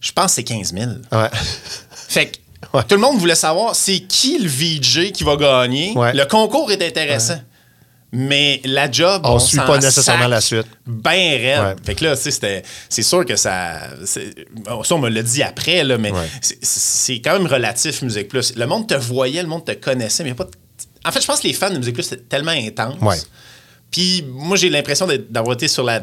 [0.00, 0.90] je pense que c'est 15 000.
[1.12, 1.28] Ouais.
[2.08, 2.36] Fait que
[2.88, 5.92] tout le monde voulait savoir c'est qui le VJ qui va gagner?
[5.94, 7.40] Le concours est intéressant.
[8.18, 10.66] Mais la job, On suit s'en pas nécessairement la suite.
[10.86, 11.60] Ben raide.
[11.60, 11.74] Ouais.
[11.84, 13.78] Fait que là, c'était- c'est sûr que ça.
[14.06, 14.20] Ça,
[14.94, 16.26] on me l'a dit après, là, mais Ouais.
[16.40, 18.54] c'est- quand même relatif, Musique Plus.
[18.56, 20.44] Le monde te voyait, le monde te connaissait, mais y a pas.
[20.44, 20.50] de-
[21.04, 22.94] En fait, je pense que les fans de Musique Plus, c'est tellement intense.
[23.02, 23.16] Ouais.
[23.90, 26.00] Puis moi, j'ai l'impression d'avoir été sur la,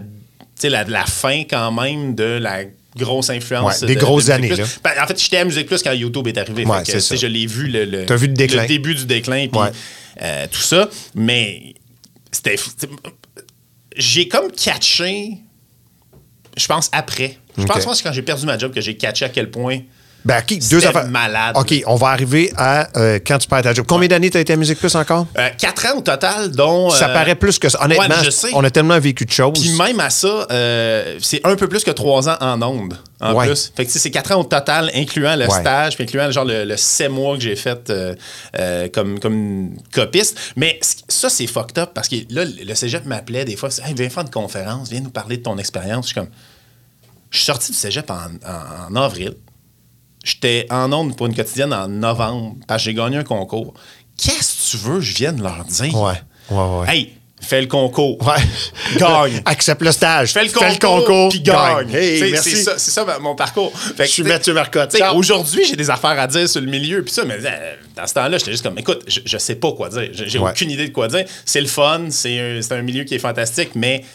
[0.63, 2.59] la, la fin quand même de la
[2.95, 3.81] grosse influence.
[3.81, 4.53] Ouais, des de- grosses de années.
[4.83, 6.63] Ben, en fait, j'étais à Musique Plus quand YouTube est arrivé.
[6.63, 7.21] Ouais, Fait que, c'est tu sais, ça.
[7.21, 8.65] Je l'ai vu, le, le, T'as vu le déclin.
[8.67, 9.61] début du déclin, puis
[10.21, 10.89] euh, tout ça.
[11.15, 11.73] Mais
[12.43, 12.89] c'était...
[13.95, 15.37] J'ai comme catché,
[16.57, 17.37] je pense, après.
[17.57, 19.79] Je pense, que quand j'ai perdu ma job, que j'ai catché à quel point...
[20.25, 21.07] Ben, OK, deux affaires.
[21.09, 21.55] malade.
[21.57, 23.85] OK, on va arriver à euh, quand tu perds ta job.
[23.87, 25.27] Combien d'années tu as été à Musique Plus encore?
[25.37, 26.89] Euh, quatre ans au total, dont...
[26.89, 27.83] ça euh, paraît plus que ça.
[27.83, 28.47] Honnêtement, ouais, je sais.
[28.53, 29.59] on a tellement vécu de choses.
[29.59, 30.47] Puis même à ça,
[31.19, 33.47] c'est un peu plus que trois ans en ondes, en Ouais.
[33.47, 33.73] plus.
[33.75, 36.77] Fait que c'est quatre ans au total, incluant le stage, puis incluant genre le, le
[36.77, 37.91] sept mois que j'ai fait
[38.93, 40.37] comme, comme copiste.
[40.55, 43.69] Mais ça, c'est fucked up parce que là, le cégep m'appelait des fois.
[43.85, 46.05] Hey, viens faire une conférence, viens nous parler de ton expérience.
[46.05, 46.29] Je suis comme.
[47.29, 49.33] Je suis sorti du cégep en, en- en avril.
[50.23, 53.73] J'étais en ondes pour une quotidienne en novembre parce que j'ai gagné un concours.
[54.17, 55.93] Qu'est-ce que tu veux que je vienne leur dire?
[55.99, 56.13] Ouais,
[56.49, 56.85] ouais, ouais.
[56.95, 58.25] Hey, fais le concours.
[58.25, 58.41] Ouais.
[58.97, 59.41] Gagne.
[59.45, 60.31] Accepte le stage.
[60.31, 61.93] Fais le concours, puis gagne.
[61.93, 62.51] Hey, C'est- merci.
[62.51, 63.73] C'est ça, c'est ça ma- mon parcours.
[63.77, 64.95] Fait que, Je suis Mathieu Marcotte.
[65.13, 68.13] Aujourd'hui, j'ai des affaires à dire sur le milieu, puis ça, mais euh, dans ce
[68.13, 70.09] temps-là, j'étais juste comme, écoute, je, je sais pas quoi dire.
[70.13, 70.51] J'ai Ouais.
[70.51, 71.25] aucune idée de quoi dire.
[71.43, 74.05] C'est le fun, c'est un, milieu qui est fantastique, mais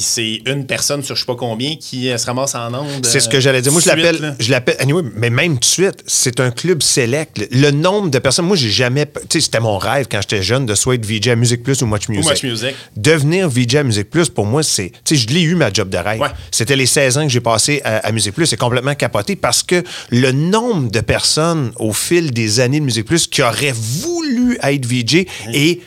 [0.00, 3.06] c'est une personne sur je sais pas combien qui euh, se ramasse en onde.
[3.06, 3.72] C'est ce euh, que j'allais dire.
[3.72, 7.48] Moi, je suite, je l'appelle, anyway, mais même tout de suite, c'est un club select.
[7.50, 10.66] Le, nombre de personnes, moi, j'ai jamais, tu sais, c'était mon rêve quand j'étais jeune
[10.66, 12.30] de soit être VJ à Musique Plus ou Much Music.
[12.30, 12.74] Much Music.
[12.96, 15.88] Devenir VJ à Musique Plus, pour moi, c'est, tu sais, je l'ai eu ma job
[15.88, 16.20] de rêve.
[16.20, 16.28] Ouais.
[16.50, 18.46] C'était les 16 ans que j'ai passé à, à Musique Plus.
[18.46, 23.06] C'est complètement capoté parce que le nombre de personnes au fil des années de Musique
[23.06, 25.80] Plus qui auraient voulu être VJ et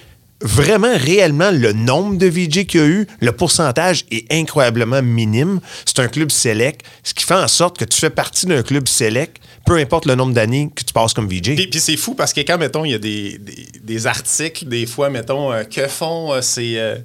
[0.43, 5.59] vraiment, réellement, le nombre de VJ qu'il y a eu, le pourcentage est incroyablement minime.
[5.85, 8.87] C'est un club select, ce qui fait en sorte que tu fais partie d'un club
[8.87, 11.55] select, peu importe le nombre d'années que tu passes comme VJ.
[11.55, 14.65] Puis, puis c'est fou parce que quand, mettons, il y a des, des, des articles,
[14.67, 16.97] des fois, mettons, euh, que font euh, ces, euh,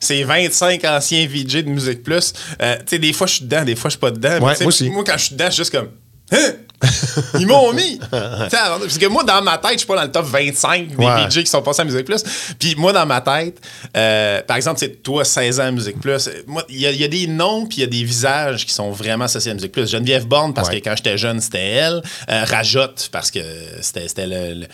[0.00, 2.32] ces 25 anciens VJ de Musique Plus.
[2.62, 4.34] Euh, tu sais, des fois, je suis dedans, des fois, je suis pas dedans.
[4.34, 4.90] Ouais, moi aussi.
[4.90, 5.88] Moi, quand je suis dedans, je suis juste comme.
[6.32, 6.52] Hein?
[7.38, 7.98] Ils m'ont mis!
[8.10, 11.28] Parce que moi, dans ma tête, je suis pas dans le top 25 des Ouais.
[11.30, 12.22] Qui sont passés à Musique Plus.
[12.58, 13.58] Puis moi, dans ma tête,
[13.96, 16.28] euh, par exemple, c'est toi, 16 ans à Musique Plus.
[16.46, 18.66] Moi, il y, a- il y a des noms puis il y a des visages
[18.66, 19.90] qui sont vraiment associés à Musique Plus.
[19.90, 20.80] Geneviève Borne, parce Ouais.
[20.80, 22.02] que quand j'étais jeune, c'était elle.
[22.28, 23.40] Euh, Rajotte, parce que
[23.80, 24.66] c'était le.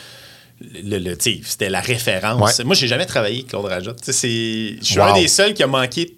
[0.83, 2.59] le- le- c'était la référence.
[2.59, 2.65] Ouais.
[2.65, 3.99] Moi, j'ai jamais travaillé avec Claude Rajotte.
[4.07, 5.03] Je suis Wow.
[5.05, 6.17] un des seuls qui a manqué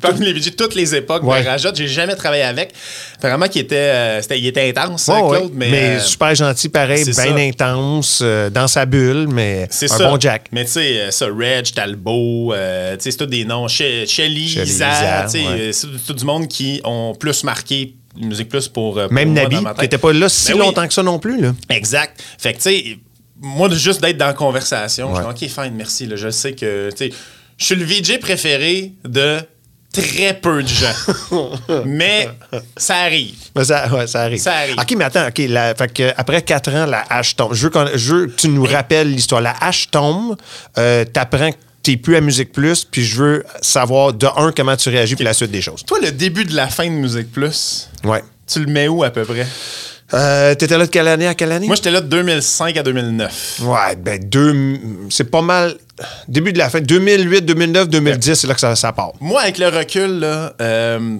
[0.00, 1.42] parmi les VJ de toutes les époques Ouais.
[1.42, 1.70] de Rajot.
[1.74, 2.72] J'ai jamais travaillé avec.
[3.20, 5.38] Vraiment qu'il était, euh, il était intense, hein, ouais.
[5.38, 9.90] Claude, mais, mais euh, super gentil, pareil, bien intense, euh, dans sa bulle, mais c'est
[9.92, 10.08] un ça.
[10.10, 10.46] bon Jack.
[10.52, 13.66] Mais tu sais, ça, Reg, Talbot, tu sais, c'est tous des noms.
[13.68, 15.70] She- Shelly, ouais.
[15.72, 19.42] c'est tout du monde qui ont plus marqué la musique plus pour, pour Même moi
[19.42, 20.66] Nabi, qui n'était pas là si Ben oui.
[20.66, 21.40] longtemps que ça non plus.
[21.40, 21.52] Là.
[21.70, 22.20] Exact.
[22.38, 22.98] Fait que, tu sais,
[23.40, 26.06] moi, juste d'être dans la conversation, je dis, OK, fine, merci.
[26.06, 27.12] là, je sais que, tu sais,
[27.56, 29.36] je suis le VJ préféré de
[29.92, 30.94] très peu de gens.
[31.84, 32.28] mais
[32.76, 33.34] ça arrive.
[33.56, 34.40] Mais ça, ouais, ça arrive.
[34.40, 34.76] Ça arrive.
[34.78, 35.38] OK, mais attends, OK.
[35.48, 37.54] la- fait que après quatre ans, la hache tombe.
[37.54, 39.40] Je veux, je veux que tu nous rappelles l'histoire.
[39.40, 40.36] La hache tombe,
[40.78, 44.76] euh, t'apprends que t'es plus à Musique Plus, puis je veux savoir, de un, comment
[44.76, 45.84] tu réagis, puis la suite des choses.
[45.84, 48.22] Toi, le début de la fin de Musique Plus, Ouais.
[48.46, 49.46] tu le mets où à peu près?
[50.14, 51.66] Euh, T'étais là de quelle année à quelle année?
[51.66, 53.60] Moi, j'étais là de 2005 à 2009.
[53.60, 54.78] Ouais, ben, deux,
[55.10, 55.76] c'est pas mal.
[56.28, 56.80] Début de la fin.
[56.80, 59.12] 2008, 2009, 2010, c'est là que ça, ça part.
[59.20, 61.18] Moi, avec le recul, là, euh,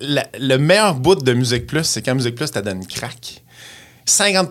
[0.00, 3.42] la- le meilleur bout de Musique Plus, c'est quand Musique Plus t'a donné une craque.
[4.04, 4.50] 50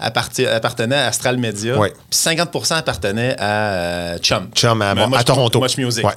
[0.00, 4.48] apparti- appartenait à Astral Media, puis 50% appartenait à euh, Chum.
[4.54, 5.60] Chum à- à Toronto.
[5.60, 6.04] Much Music.
[6.04, 6.12] Ouais.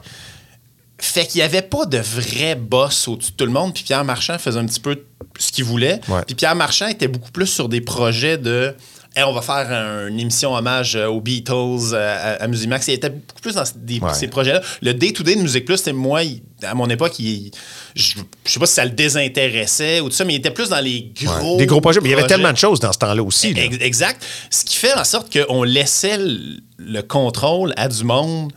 [0.98, 3.74] Fait qu'il n'y avait pas de vrai boss au-dessus de tout le monde.
[3.74, 5.02] Puis Pierre Marchand faisait un petit peu
[5.38, 6.00] ce qu'il voulait.
[6.26, 8.76] Puis Pierre Marchand était beaucoup plus sur des projets de
[9.17, 12.88] Hey, on va faire un- une émission hommage euh, aux Beatles, euh, à, à Musimax.
[12.89, 14.13] Il était beaucoup plus dans des- Ouais.
[14.13, 14.62] ces projets-là.
[14.82, 16.19] Le day-to-day de Musique Plus, c'était moi,
[16.63, 17.49] à mon époque, il-
[17.95, 20.67] je, je sais pas si ça le désintéressait ou tout ça, mais il était plus
[20.69, 21.56] dans les gros.
[21.58, 22.01] Des gros projets.
[22.01, 23.54] Mais il y avait tellement de choses dans ce temps-là aussi.
[23.54, 23.63] là.
[23.80, 24.21] Exact.
[24.49, 28.51] Ce qui fait en sorte qu'on laissait le, le contrôle à du monde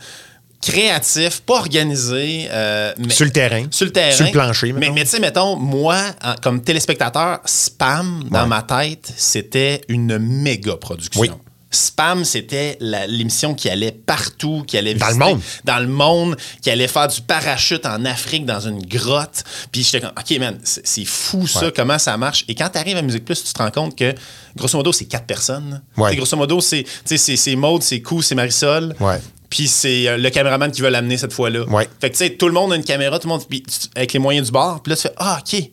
[0.61, 2.47] créatif, pas organisé.
[2.51, 3.65] euh, mais- Sur le terrain.
[3.71, 4.11] Sur le terrain.
[4.15, 4.93] Sur le plancher, Mais, mettons.
[4.93, 8.47] mais tu sais, mettons, moi, en- comme téléspectateur, Spam, dans Ouais.
[8.47, 11.21] ma tête, c'était une méga production.
[11.21, 11.31] Oui.
[11.71, 15.41] Spam, c'était l'émission qui allait partout, qui allait Dans le visiter- monde.
[15.65, 19.43] dans le monde, qui allait faire du parachute en Afrique dans une grotte.
[19.71, 21.73] Puis j'étais comme, OK, man, c'est fou ça, Ouais.
[21.75, 22.43] comment ça marche.
[22.47, 24.15] Et quand tu arrives à Musique Plus, tu te rends compte que,
[24.55, 25.83] grosso modo, c'est quatre personnes.
[25.95, 26.15] Ouais.
[26.15, 28.95] Grosso modo, c'est- c'est Maude, c'est Cou, c'est Marisol.
[28.99, 29.19] Ouais.
[29.49, 31.63] Puis c'est euh, le caméraman qui veut l'amener cette fois-là.
[31.67, 31.87] Ouais.
[31.99, 33.43] Fait que tu sais, tout le monde a une caméra, tout le monde,
[33.95, 34.81] avec les moyens du bord.
[34.83, 35.63] Puis là, tu fais, ah, OK.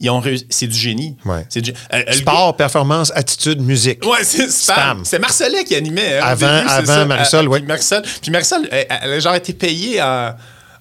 [0.00, 0.44] Ils ont réussi.
[0.50, 1.16] C'est du génie.
[1.24, 1.46] Ouais.
[1.48, 4.04] C'est du- euh, euh, Sport, performance, attitude, musique.
[4.04, 5.02] Ouais, c'est Spam.
[5.04, 6.18] C'est Marcelet qui animait.
[6.18, 7.06] hein, Avant- début, avant.
[7.06, 7.58] Marisol, Euh, ouais.
[7.60, 10.34] Puis Marisol, puis Marisol, elle, elle a genre été payée en,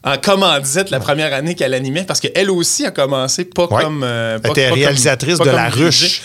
[0.04, 3.84] en commandite la première année qu'elle animait parce qu'elle aussi a commencé pas Ouais.
[3.84, 4.02] comme.
[4.04, 5.70] euh, Elle était pas comme- réalisatrice pas de La.
[5.70, 6.22] Ruche.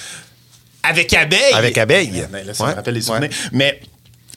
[0.83, 1.53] Avec Abeille.
[1.53, 2.27] Avec Abeille.
[2.33, 3.29] Ouais, là, ça me rappelle les souvenirs.
[3.53, 3.79] Mais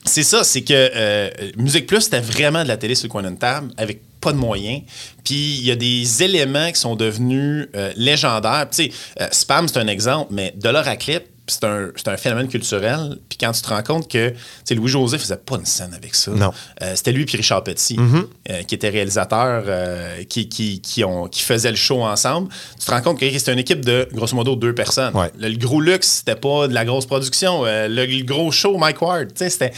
[0.10, 3.24] c'est ça, c'est que euh, Musique Plus, c'était vraiment de la télé sur le coin
[3.24, 4.82] d'une table avec pas de moyens.
[5.24, 8.68] Puis il y a des éléments qui sont devenus euh, légendaires.
[8.72, 8.92] Tu sais,
[9.22, 13.18] euh, Spam, c'est un exemple, mais Dollar à clip, c'est un, un phénomène culturel.
[13.28, 14.34] Puis quand tu te rends compte que
[14.70, 16.32] Louis-José faisait pas une scène avec ça.
[16.32, 16.52] Non.
[16.82, 21.28] Euh, c'était lui et Richard Petit, euh, qui étaient réalisateurs, euh, qui, qui, qui, ont,
[21.28, 22.50] qui faisaient le show ensemble.
[22.80, 25.16] Tu te rends compte que c'était une équipe de, grosso modo, deux personnes.
[25.16, 25.32] Ouais.
[25.38, 27.64] Le, le gros luxe, c'était pas de la grosse production.
[27.64, 29.74] Le, le gros show, Mike Ward, c'était,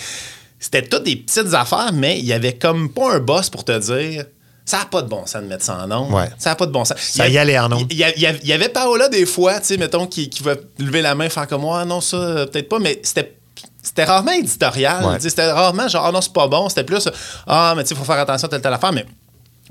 [0.59, 3.77] c'était toutes des petites affaires, mais il y avait comme pas un boss pour te
[3.77, 4.25] dire
[4.71, 6.09] ça n'a pas de bon sens de mettre ça en nom.
[6.15, 6.29] Ouais.
[6.37, 6.97] Ça n'a pas de bon sens.
[6.97, 7.91] Ça y allait en ondes.
[7.91, 11.27] Il y, avait Paola des fois, tu sais, mettons, qui, qui va lever la main,
[11.27, 13.35] faire comme moi, non, ça, euh, peut-être pas, mais c'était.
[13.83, 15.03] C'était rarement éditorial.
[15.03, 15.19] Ouais.
[15.19, 16.69] C'était rarement genre, ah non, c'est pas bon.
[16.69, 17.09] C'était plus,
[17.47, 18.93] ah, mais tu sais, il faut faire attention à telle, telle affaire.
[18.93, 19.05] Mais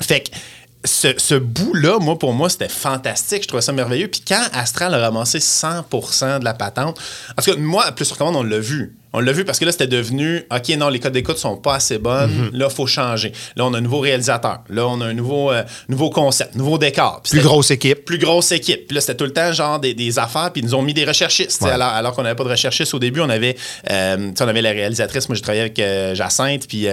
[0.01, 0.31] fait que
[0.85, 3.45] ce, ce bout-là, moi, pour moi, c'était fantastique.
[3.45, 4.09] Je trouvais ça merveilleux.
[4.09, 6.99] Puis quand Astral a ramassé 100% de la patente,
[7.39, 8.97] en tout cas, moi, plus sur commande, on l'a vu.
[9.13, 11.75] On l'a vu parce que là, c'était devenu, OK, non, les codes d'écoute sont pas
[11.75, 12.51] assez bonnes.
[12.53, 13.33] Là, il faut changer.
[13.57, 14.61] Là, on a un nouveau réalisateur.
[14.69, 17.21] Là, on a un nouveau, euh, nouveau concept, nouveau décor.
[17.25, 18.05] Puis Plus grosse équipe.
[18.05, 18.87] plus grosse équipe.
[18.87, 20.95] Puis là, c'était tout le temps genre des, des affaires, puis ils nous ont mis
[20.95, 21.61] des recherchistes.
[21.63, 21.71] Ouais.
[21.71, 23.57] Alors, alors qu'on n'avait pas de recherchistes au début, on avait,
[23.91, 25.29] euh, on avait la réalisatrice.
[25.29, 26.87] Moi, j'ai travaillé avec euh, Jacinthe, puis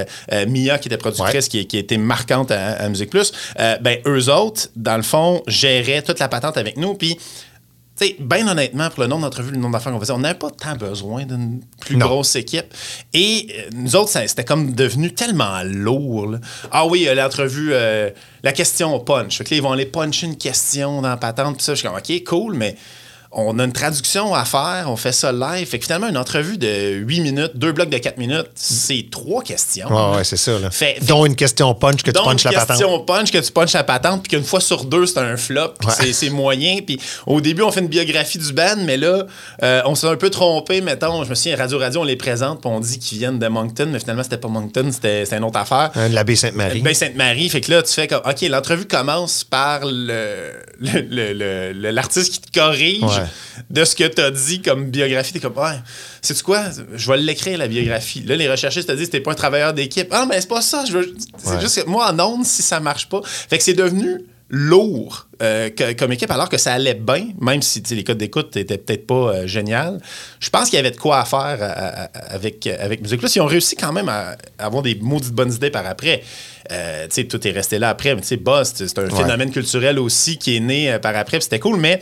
[0.48, 1.50] Mia, qui était productrice, Ouais.
[1.50, 3.32] qui, qui était marquante à, à Musique Plus.
[3.58, 6.96] Ben, eux autres, dans le fond, géraient toute la patente avec nous.
[6.96, 7.18] Puis,
[8.06, 10.50] sais, bien honnêtement, pour le nombre d'entrevues, le nombre d'affaires qu'on faisait, on n'avait pas
[10.52, 12.06] tant besoin d'une plus Non.
[12.08, 12.74] grosse équipe.
[13.14, 16.28] Et euh, nous autres, c'était comme devenu tellement lourd.
[16.32, 16.40] là.
[16.72, 18.10] Ah oui, euh, l'entrevue, euh,
[18.44, 19.38] la question punch.
[19.38, 21.58] Fait que là, ils vont aller puncher une question dans la patente.
[21.58, 22.76] Puis ça, je suis comme, OK, cool, mais
[23.32, 25.68] on a une traduction à faire, on fait ça live.
[25.68, 29.44] Fait que finalement, une entrevue de 8 minutes, deux blocs de 4 minutes, c'est trois
[29.44, 29.88] questions.
[29.90, 30.58] Ouais, ouais, c'est ça.
[30.60, 30.72] Là.
[30.72, 32.68] Fait- Dont une question punch que tu punches la patente.
[32.68, 35.74] question punch, que tu punches la patente, puis qu'une fois sur deux, c'est un flop,
[35.80, 36.14] puis Ouais.
[36.14, 36.80] c'est- moyen.
[36.86, 39.26] Puis au début, on fait une biographie du band, mais là,
[39.64, 40.82] euh, on s'est un peu trompé.
[40.82, 43.48] Mettons, je me souviens, Radio Radio, on les présente, puis on dit qu'ils viennent de
[43.48, 45.92] Moncton, mais finalement, c'était pas Moncton, c'était une autre affaire.
[45.96, 46.82] Hein, de la baie Sainte-Marie.
[46.82, 51.34] Ben Sainte-Marie, fait que là, tu fais comme, OK, l'entrevue commence par le- le-
[51.74, 53.17] le- l'artiste qui te corrige, Ouais.
[53.70, 55.80] De ce que tu as dit comme biographie, t'es comme, ouais,
[56.22, 56.64] sais-tu quoi?
[56.96, 58.24] Je vais l'écrire, la biographie.
[58.24, 60.08] Là, les recherchistes te disent, t'es pas un travailleur d'équipe.
[60.12, 60.84] Ah, mais c'est pas ça.
[60.92, 61.14] Veux...
[61.38, 61.60] C'est Ouais.
[61.62, 63.22] juste que moi, en ondes, si ça marche pas.
[63.24, 67.62] Fait que c'est devenu lourd euh, que- comme équipe, alors que ça allait bien, même
[67.62, 70.00] si les codes d'écoute étaient peut-être pas euh, génial.
[70.40, 73.20] Je pense qu'il y avait de quoi à faire à- à- à- avec, avec Musique
[73.20, 73.36] Plus.
[73.36, 76.24] Ils ont réussi quand même à, à avoir des maudites bonnes idées par après.
[76.72, 78.16] Euh, tu sais, tout est resté là après.
[78.16, 79.16] Mais tu sais, Boss, c'est un Ouais.
[79.22, 82.00] phénomène culturel aussi qui est né euh, par après, c'était cool, mais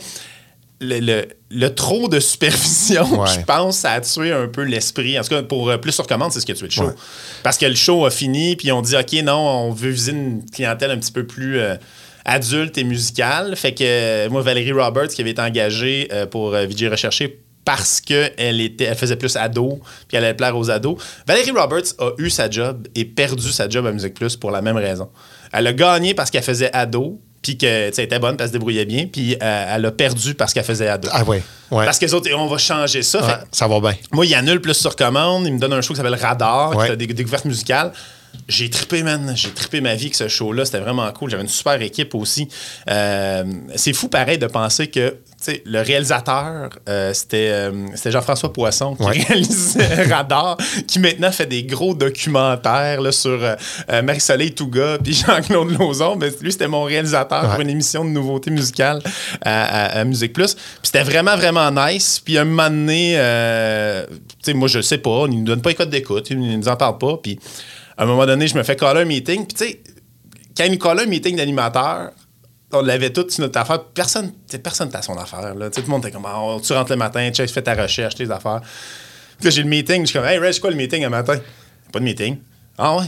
[0.80, 3.28] le, le- le trop de supervision, Ouais.
[3.34, 5.18] je pense, ça a tué un peu l'esprit.
[5.18, 6.84] En tout cas, pour euh, plus sur commande, c'est ce qui a tué le show.
[6.86, 6.94] Ouais.
[7.42, 10.44] Parce que le show a fini, puis on dit, OK, non, on veut viser une
[10.50, 11.76] clientèle un petit peu plus euh,
[12.24, 13.54] adulte et musicale.
[13.56, 18.60] Fait que euh, moi, Valérie Roberts, qui avait été engagée pour VJ Recherché, parce qu'elle
[18.60, 20.96] était, elle faisait plus ado, puis elle allait plaire aux ados.
[21.26, 24.62] Valérie Roberts a eu sa job et perdu sa job à Musique Plus pour la
[24.62, 25.08] même raison.
[25.52, 28.52] Elle a gagné parce qu'elle faisait ado, puis que, elle était bonne, parce qu'elle se
[28.54, 31.08] débrouillait bien, puis euh, elle a perdu parce qu'elle faisait ado.
[31.12, 31.42] Ah ouais.
[31.70, 31.84] ouais.
[31.84, 33.20] Parce que les autres, on va changer ça.
[33.20, 33.94] Ouais, Fait ça va bien.
[34.12, 35.46] moi, il annule plus sur commande.
[35.46, 36.86] Il me donne un show qui s'appelle Radar, Ouais.
[36.86, 37.92] qui a des découvertes musicales.
[38.48, 39.32] J'ai trippé, man.
[39.36, 40.64] J'ai trippé ma vie que ce show-là.
[40.64, 41.30] C'était vraiment cool.
[41.30, 42.48] J'avais une super équipe aussi.
[42.88, 43.44] Euh,
[43.74, 45.16] c'est fou, pareil, de penser que
[45.64, 49.22] le réalisateur, euh, c'était euh, c'était Jean-François Poisson qui Ouais.
[49.28, 50.56] réalisait Radar,
[50.88, 53.38] qui maintenant fait des gros documentaires là, sur
[54.02, 56.16] Marie-Soleil Touga puis Jean-Claude Lauzon.
[56.16, 59.02] Ben, lui, c'était mon réalisateur pour une émission de nouveautés musicales
[59.42, 59.64] à,
[59.96, 60.54] à- à Musique Plus.
[60.54, 62.20] Puis c'était vraiment, vraiment nice.
[62.24, 65.74] Puis un moment donné, tu sais, moi, je sais pas, ils nous donnent pas les
[65.76, 67.16] codes d'écoute, ils nous en parlent pas.
[67.22, 67.38] Puis
[67.96, 69.46] à un moment donné, je me fais caller un meeting.
[69.46, 69.80] Puis tu sais,
[70.56, 72.10] quand nous callaient un meeting d'animateurs,
[72.72, 73.84] on l'avait tout sur notre affaire.
[73.84, 75.54] Personne, tu personne n'a son affaire.
[75.54, 75.70] Là.
[75.70, 78.16] Tu Tout le monde était comme, Ah, tu rentres le matin, check, fais ta recherche,
[78.16, 78.60] tes affaires.
[79.38, 81.10] Puis là, j'ai le meeting, je suis comme, hey, Ray, c'est quoi le meeting un
[81.10, 81.38] matin?
[81.92, 82.38] Pas de meeting.
[82.78, 83.04] Ah ouais?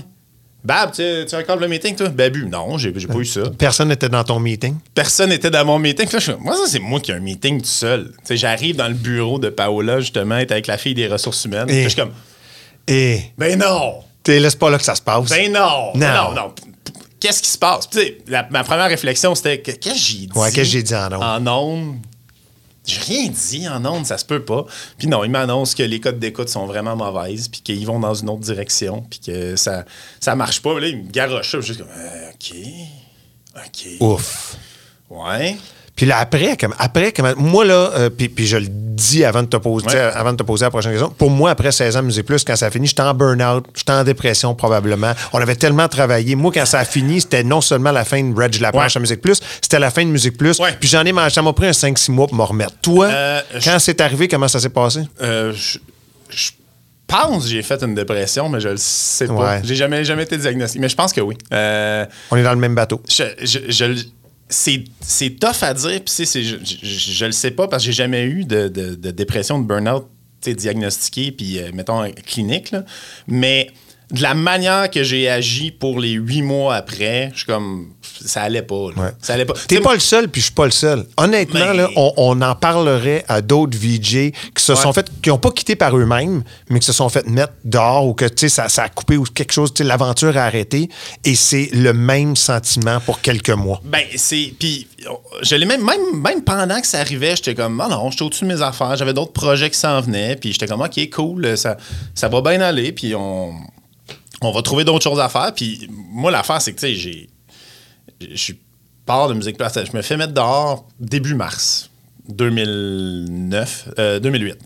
[0.64, 2.08] Bab, tu, tu regardes le meeting, toi?
[2.08, 3.42] Babu, non, j'ai j'ai pas eu ça.
[3.56, 4.74] Personne n'était dans ton meeting?
[4.92, 6.06] Personne n'était dans mon meeting.
[6.12, 8.10] Là, je moi, ça, c'est moi qui ai un meeting tout seul.
[8.18, 11.44] Tu sais, J'arrive dans le bureau de Paola, justement, être avec la fille des ressources
[11.44, 11.68] humaines.
[11.68, 12.12] Là, je suis comme,
[12.88, 14.02] Et ben non!
[14.32, 15.28] Laisse pas là que ça se passe.
[15.30, 15.92] Ben non!
[15.94, 16.06] Non.
[16.08, 16.54] Non, non.
[17.20, 17.86] Qu'est-ce qui se passe?
[17.86, 20.30] Puis, tu sais, la- ma première réflexion, c'était que- qu'est-ce que j'ai dit?
[20.34, 21.46] Ouais, qu'est-ce que j'ai dit en ondes?
[21.46, 21.96] En ondes?
[22.86, 24.64] J'ai rien dit en ondes, ça se peut pas.
[24.96, 28.14] Puis non, ils m'annoncent que les codes d'écoute sont vraiment mauvaises, puis qu'ils vont dans
[28.14, 29.84] une autre direction, puis que ça,
[30.20, 30.78] ça marche pas.
[30.80, 32.56] Là, ils me garochent juste comme, euh, OK.
[33.56, 33.86] OK.
[34.00, 34.56] Ouf.
[35.10, 35.56] Ouais.
[35.98, 39.42] Puis là, après, comme, après comme, moi, là, euh, puis, puis je le dis avant
[39.42, 39.96] de, te poser, Ouais.
[40.14, 42.44] avant de te poser la prochaine question, pour moi, après 16 ans de Musique Plus,
[42.44, 45.12] quand ça a fini, j'étais en burn-out, j'étais en dépression probablement.
[45.32, 46.36] On avait tellement travaillé.
[46.36, 48.96] Moi, quand ça a fini, c'était non seulement la fin de Reg Laplanche Ouais.
[48.96, 50.60] à Musique Plus, c'était la fin de Musique Plus.
[50.60, 50.76] Ouais.
[50.78, 52.74] Puis j'en ai mangé, ça m'a pris un 5-6 mois pour me remettre.
[52.80, 55.00] Toi, Euh, quand c'est arrivé, comment ça s'est passé?
[55.20, 55.78] Euh, je,
[56.30, 56.50] je
[57.08, 59.62] pense que j'ai fait une dépression, mais je le sais pas.
[59.64, 61.36] J'ai jamais, jamais été diagnostiqué, mais je pense que oui.
[61.52, 63.02] Euh, On est dans le même bateau.
[63.08, 64.04] je, je- je
[64.48, 64.84] c'est,
[65.38, 69.10] tough à dire, puis je, le sais pas parce que j'ai jamais eu de, de-
[69.10, 70.06] dépression, de burn-out
[70.46, 72.74] diagnostiqué, puis euh, mettons clinique,
[73.26, 73.70] mais
[74.10, 77.92] de la manière que j'ai agi pour les huit mois après, je suis comme,
[78.24, 78.74] ça allait pas.
[78.74, 78.92] Ouais.
[79.20, 79.54] Ça allait pas.
[79.66, 81.04] T'es pas le seul, puis je suis pas le seul.
[81.16, 84.78] Honnêtement, Mais- là, on, on en parlerait à d'autres VJ qui se Ouais.
[84.78, 88.06] sont fait, qui n'ont pas quitté par eux-mêmes, mais qui se sont fait mettre dehors
[88.06, 90.88] ou que ça, ça a coupé ou quelque chose, l'aventure a arrêté.
[91.24, 93.80] Et c'est le même sentiment pour quelques mois.
[93.84, 94.52] Ben, c'est.
[94.58, 94.86] Puis,
[95.42, 98.44] je l'ai même, même, même pendant que ça arrivait, j'étais comme, ah non, j'étais au-dessus
[98.44, 101.76] de mes affaires, j'avais d'autres projets qui s'en venaient, puis j'étais comme, ok, cool, ça,
[102.14, 103.52] ça va bien aller, puis on,
[104.40, 105.52] on va trouver d'autres choses à faire.
[105.54, 107.28] Puis, moi, l'affaire, c'est que, tu sais, j'ai.
[108.20, 108.58] Je suis
[109.06, 109.78] part de musique place.
[109.84, 111.90] Je me fais mettre dehors début mars
[112.28, 114.58] 2009, euh, 2008.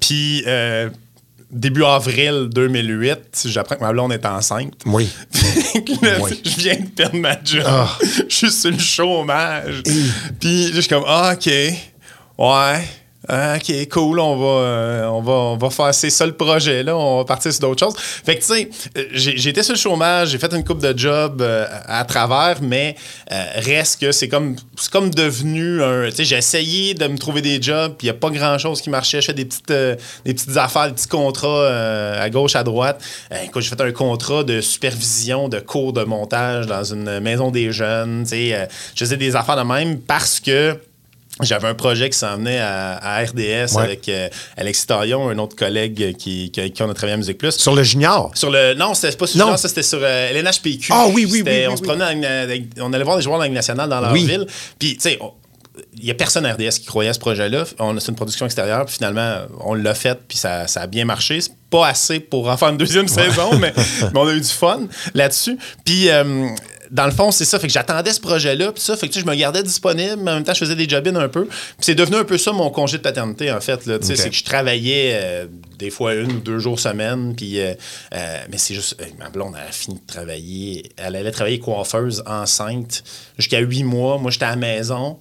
[0.00, 0.90] Puis, euh,
[1.50, 4.84] début avril 2008, j'apprends que ma blonde est enceinte.
[6.02, 6.40] Là, Oui.
[6.44, 7.64] Je viens de perdre ma job.
[7.66, 7.96] Ah.
[8.28, 9.82] Je suis sur le chômage.
[10.40, 11.46] Puis je suis comme, ah, OK.
[11.46, 12.88] Ouais.
[13.30, 16.82] Ah, OK, cool, on va, euh, on, va, on va faire, c'est ça le projet,
[16.82, 17.94] là, on va partir sur d'autres choses.
[17.98, 21.42] Fait que, tu sais, euh, j'ai sur le chômage, j'ai fait une coupe de job
[21.42, 22.96] euh, à travers, mais
[23.30, 24.56] euh, reste que c'est comme,
[24.90, 26.08] comme devenu un.
[26.08, 28.80] Tu sais, j'ai essayé de me trouver des jobs, puis il n'y a pas grand-chose
[28.80, 29.20] qui marchait.
[29.20, 33.02] Je fais des petites, euh, des petites affaires, des petits contrats à gauche, à droite.
[33.44, 37.72] Écoute, j'ai fait un contrat de supervision de cours de montage dans une maison des
[37.72, 38.22] jeunes.
[38.22, 40.78] Tu sais, je faisais des affaires de même parce que.
[41.42, 43.82] J'avais un projet qui s'en venait à, à RDS Ouais.
[43.82, 47.16] avec euh, Alexis Taillon, un autre collègue qui, qui, avec qui on a travaillé à
[47.18, 47.52] Musique Plus.
[47.56, 48.30] Sur le junior?
[48.34, 49.52] Sur le, non, c'était pas sur Non.
[49.52, 50.88] le ça c'était sur euh, LNHPQ.
[50.92, 51.86] Ah oui, oui, oui, oui, On se oui.
[51.88, 54.24] promenait avec- avec- on allait voir les joueurs de la Ligue nationale dans leur Oui.
[54.26, 54.46] ville.
[54.78, 55.18] Puis, tu sais,
[55.96, 57.64] il n'y a personne à RDS qui croyait à ce projet-là.
[57.78, 60.86] On a- C'est une production extérieure, puis finalement, on l'a fait, puis ça, ça a
[60.88, 61.40] bien marché.
[61.40, 63.72] C'est pas assez pour en faire une deuxième saison, mais,
[64.12, 64.80] mais on a eu du fun
[65.14, 65.56] là-dessus.
[65.84, 66.48] Puis, euh,
[66.90, 67.58] dans le fond, c'est ça.
[67.58, 68.96] Fait que j'attendais ce projet-là, puis ça.
[68.96, 70.88] Fait que tu sais, je me gardais disponible, mais en même temps, je faisais des
[70.88, 71.44] job un peu.
[71.46, 73.80] Puis c'est devenu un peu ça mon congé de paternité, en fait.
[74.02, 75.46] C'est que je travaillais euh,
[75.78, 77.60] des fois une ou deux jours semaine, puis.
[77.60, 77.74] euh,
[78.14, 78.96] euh, mais c'est juste.
[79.18, 80.90] ma blonde, elle a fini de travailler.
[80.96, 83.02] Elle allait travailler coiffeuse enceinte
[83.38, 84.18] jusqu'à huit mois.
[84.18, 85.18] Moi, j'étais à la maison.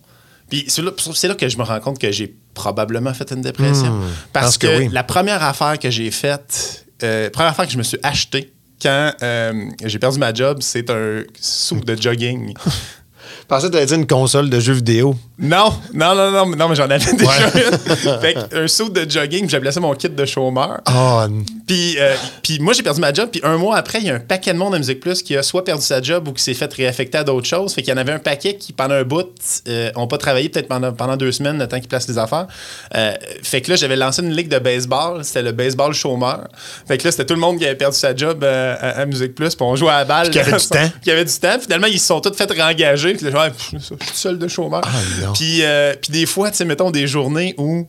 [0.50, 3.42] Puis c'est là, c'est là que je me rends compte que j'ai probablement fait une
[3.42, 4.02] dépression.
[4.34, 4.90] Parce pense que que, oui.
[4.92, 9.12] la première affaire que j'ai faite, euh, première affaire que je me suis acheté quand
[9.22, 12.54] euh, j'ai perdu ma job, c'est un soupe de jogging.
[13.48, 15.16] Pensais que tu allais dire une console de jeux vidéo.
[15.40, 17.20] Non, non, non, non, non, mais j'en avais déjà une.
[18.22, 20.82] fait un saut de jogging, puis j'appelais ça mon kit de chômeur.
[20.90, 21.22] Oh,
[21.68, 23.30] Puis, euh, puis moi, j'ai perdu ma job.
[23.32, 25.38] Puis un mois après, il y a un paquet de monde à Musique Plus qui
[25.38, 27.74] a soit perdu sa job ou qui s'est fait réaffecter à d'autres choses.
[27.74, 29.28] Fait qu'il y en avait un paquet qui, pendant un bout,
[29.68, 32.48] euh, ont pas travaillé peut-être pendant, pendant deux semaines, le temps qu'ils placent les affaires.
[32.96, 35.24] Euh, fait que là, j'avais lancé une ligue de baseball.
[35.24, 36.48] C'était le baseball chômeur.
[36.88, 39.06] Fait que là, c'était tout le monde qui avait perdu sa job euh, à, à
[39.06, 39.56] Musique Plus.
[39.56, 40.32] Puis on jouait à la balle.
[40.32, 40.92] Puis qui avait du temps.
[41.04, 41.60] Qui avait du temps.
[41.62, 43.14] Finalement, ils se sont tous fait réengager.
[43.14, 44.82] Puis là, Pff, je suis seul de chômeur.
[44.86, 47.88] Ah, puis, euh, puis des fois, tu sais, mettons des journées où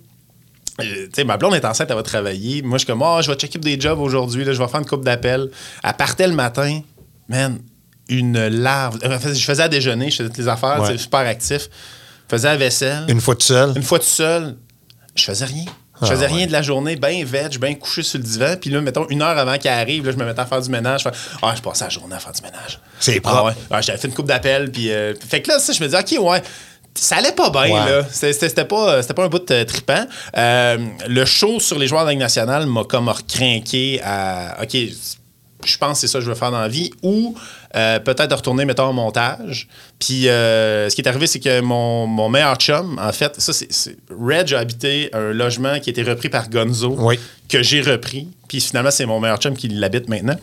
[0.81, 2.63] euh, tu sais, ma blonde est enceinte, elle va travailler.
[2.63, 4.87] Moi, je suis comme, ah, je vais checker des jobs aujourd'hui, je vais faire une
[4.87, 5.51] coupe d'appels.
[5.83, 6.81] Elle partait le matin,
[7.29, 7.59] man,
[8.09, 8.99] une larve.
[9.05, 10.97] Euh, Je faisais à déjeuner, je faisais toutes les affaires, Ouais.
[10.97, 11.69] super actif.
[12.31, 13.05] Je faisais la vaisselle.
[13.09, 13.73] une fois tout seul?
[13.77, 14.57] Une fois tout seul,
[15.17, 15.65] je faisais rien.
[16.01, 16.33] Je Ah, faisais ouais.
[16.33, 18.55] rien de la journée, bien veg, bien couché sur le divan.
[18.61, 20.71] Puis là, mettons, une heure avant qu'elle arrive, là, je me mettais à faire du
[20.71, 21.03] ménage.
[21.03, 21.11] Fais,
[21.43, 22.79] ah, je passais la journée à faire du ménage.
[23.01, 23.45] C'est Ah, propre.
[23.47, 23.77] ouais.
[23.77, 24.71] Ouais, J'avais fait une coupe d'appels.
[24.71, 26.43] Puis, euh, fait que là, ça, je me disais, OK, ouais.
[26.95, 27.91] Ça allait pas bien, Ouais.
[27.91, 28.03] là.
[28.11, 30.05] C'était- pas, c'était pas un bout de tripant.
[30.37, 34.77] Euh, le show sur les joueurs de la Ligue nationale m'a comme recrinqué à OK,
[35.65, 36.91] je pense que c'est ça que je veux faire dans la vie.
[37.03, 37.35] Ou
[37.75, 39.69] euh, peut-être de retourner, mettons, en montage.
[39.99, 43.53] Puis euh, ce qui est arrivé, c'est que mon, mon meilleur chum, en fait, ça,
[43.53, 43.97] c'est.
[44.11, 47.19] Reg a habité un logement qui a été repris par Gonzo, Oui.
[47.49, 48.29] que j'ai repris.
[48.49, 50.37] Puis finalement, c'est mon meilleur chum qui l'habite maintenant.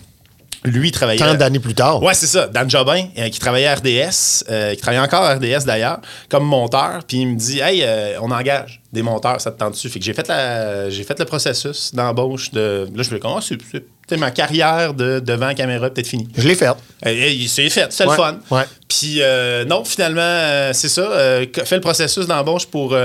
[0.64, 1.24] Lui, il travaillait.
[1.24, 2.02] Tant d'années plus tard.
[2.02, 2.48] Ouais, c'est ça.
[2.48, 4.44] Dan Jobin, euh, qui travaillait à RDS,
[4.74, 6.00] qui travaillait encore à RDS d'ailleurs,
[6.30, 7.02] comme monteur.
[7.08, 7.86] Puis il me dit Hey,
[8.22, 9.90] on engage des monteurs, ça te tente dessus.
[9.90, 12.88] Fait que j'ai fait, la, j'ai fait le processus d'embauche de.
[12.96, 16.28] Là, je me oh, c'est, c'est- ma carrière de, devant la caméra peut-être finie.
[16.38, 16.68] Je l'ai fait.
[16.68, 16.74] Euh,
[17.08, 18.40] euh, c'est fait, c'est Ouais, le fun.
[18.52, 18.64] ouais.
[18.88, 21.02] Puis euh, non, finalement, euh, c'est ça.
[21.02, 22.96] euh, fait le processus d'embauche pour,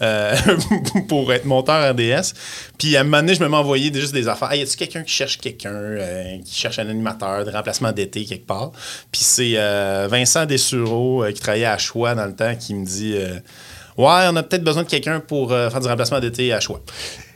[1.08, 2.32] pour être monteur RDS.
[2.78, 4.52] Puis à un moment donné, je me envoyé juste des affaires.
[4.52, 5.96] Hey, y a-tu quelqu'un qui cherche quelqu'un,
[6.44, 8.70] qui cherche un animateur de remplacement d'été quelque part?
[9.12, 9.54] Puis c'est
[10.08, 13.16] Vincent Dessureau, qui travaillait à Choix dans le temps, qui me dit
[14.00, 16.80] Ouais, on a peut-être besoin de quelqu'un pour euh, faire du remplacement d'été à Choix.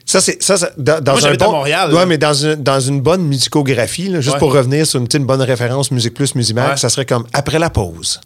[0.07, 2.35] Ça, c'est ça, ça- dans, dans Moi, un j'habite bon, à Montréal, Ouais, mais dans
[2.35, 4.39] une, dans une bonne musicographie, là, juste Ouais.
[4.39, 6.77] pour revenir sur une, petite bonne référence Musique Plus, Musimax, Ouais.
[6.77, 8.21] ça serait comme après la pause.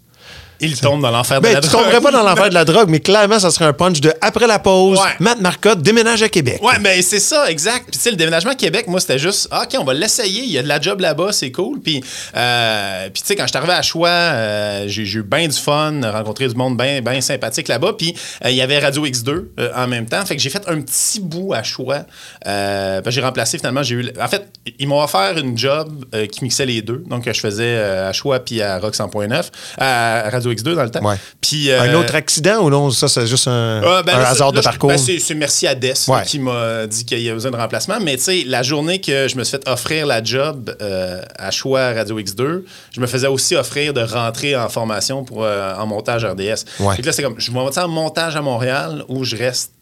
[0.61, 1.85] Il tombe dans l'enfer de Ben, la tu drogue.
[1.85, 4.47] tomberais pas dans l'enfer de la drogue, mais clairement, ça serait un punch de après
[4.47, 5.05] la pause, Ouais.
[5.21, 6.59] Matt Marcotte déménage à Québec.
[6.63, 7.85] Ouais, mais c'est ça, exact.
[7.85, 10.43] Puis, tu sais, le déménagement à Québec, moi, c'était juste, ah, OK, on va l'essayer.
[10.43, 11.81] Il y a de la job là-bas, c'est cool.
[11.81, 12.03] Puis,
[12.37, 15.57] euh, puis tu sais, quand je suis arrivé à Choix, euh, j'ai eu bien du
[15.57, 17.93] fun, rencontré du monde bien bien sympathique là-bas.
[17.97, 19.29] Puis, euh, il y avait Radio X2
[19.61, 20.25] euh, en même temps.
[20.27, 22.01] Fait que j'ai fait un petit bout à Choix.
[22.45, 24.13] Ben, j'ai remplacé finalement, j'ai eu.
[24.21, 24.49] En fait,
[24.79, 27.03] ils m'ont offert une job qui mixait les deux.
[27.07, 29.45] Donc, je faisais à Choix puis à Rock 100.9,
[29.79, 31.05] à Radio X2 dans le temps.
[31.05, 31.17] Ouais.
[31.41, 32.91] Puis, Un euh, autre accident ou non?
[32.91, 34.91] Ça, c'est juste un, ah, ben un là, hasard de parcours.
[34.91, 36.23] ben, c'est, merci à Des Ouais.
[36.25, 37.99] qui m'a dit qu'il y a besoin de remplacement.
[38.01, 41.51] Mais tu sais, la journée que je me suis fait offrir la job euh, à
[41.51, 42.63] choix Radio X2,
[42.95, 46.65] je me faisais aussi offrir de rentrer en formation pour, euh, en montage RDS.
[46.81, 46.97] Ouais.
[47.03, 49.73] Là, c'est comme, je vais en montage à Montréal ou je reste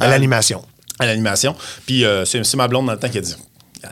[0.00, 0.62] à l'animation.
[0.98, 1.54] à l'animation.
[1.86, 3.36] Puis c'est ma blonde dans le temps qui a dit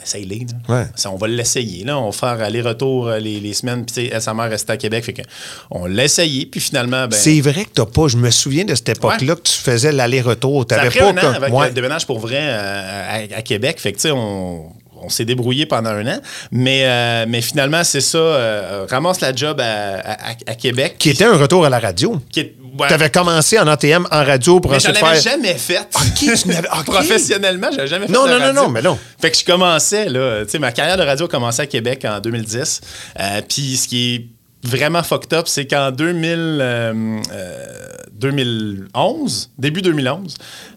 [0.02, 0.46] Essaye-les.
[0.68, 0.86] Ouais.
[0.94, 1.84] Ça, on va l'essayer.
[1.84, 1.98] Là.
[1.98, 3.84] On va faire aller-retour euh, les, les semaines.
[3.84, 5.04] Puis, sa mère restait à Québec.
[5.04, 5.22] Fait que
[5.70, 6.46] on l'a essayé.
[6.46, 8.08] Puis finalement, ben, C'est vrai que t'as pas.
[8.08, 10.66] Je me souviens de cette époque-là que tu faisais l'aller-retour.
[10.66, 11.68] T'avais pas un an comme- avec Ouais.
[11.68, 13.78] le déménage pour vrai euh, à, à Québec.
[13.80, 14.70] Fait que, tu sais, on,
[15.02, 16.20] on s'est débrouillé pendant un an.
[16.52, 18.18] Mais, euh, mais finalement, c'est ça.
[18.18, 20.96] euh, ramasse la job à, à- à Québec.
[20.98, 22.20] Qui était un retour à la radio.
[22.30, 22.88] Qui est- ouais.
[22.88, 25.32] T'avais commencé en ATM en radio pour Mais ensuite avais faire.
[25.32, 25.80] jamais fait.
[25.94, 26.84] Ok, tu n'avais- ok.
[26.86, 28.62] Professionnellement, j'avais jamais fait Non, de non, non, radio.
[28.62, 28.98] non, mais non.
[29.20, 30.44] Fait que je commençais, là.
[30.44, 32.80] Tu sais, ma carrière de radio a commencé à Québec en 2010.
[33.18, 34.26] Euh, Puis ce qui est
[34.68, 37.66] vraiment fucked up, c'est qu'en 2000, euh, euh,
[38.12, 40.36] 2011, début 2011,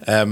[0.09, 0.25] euh,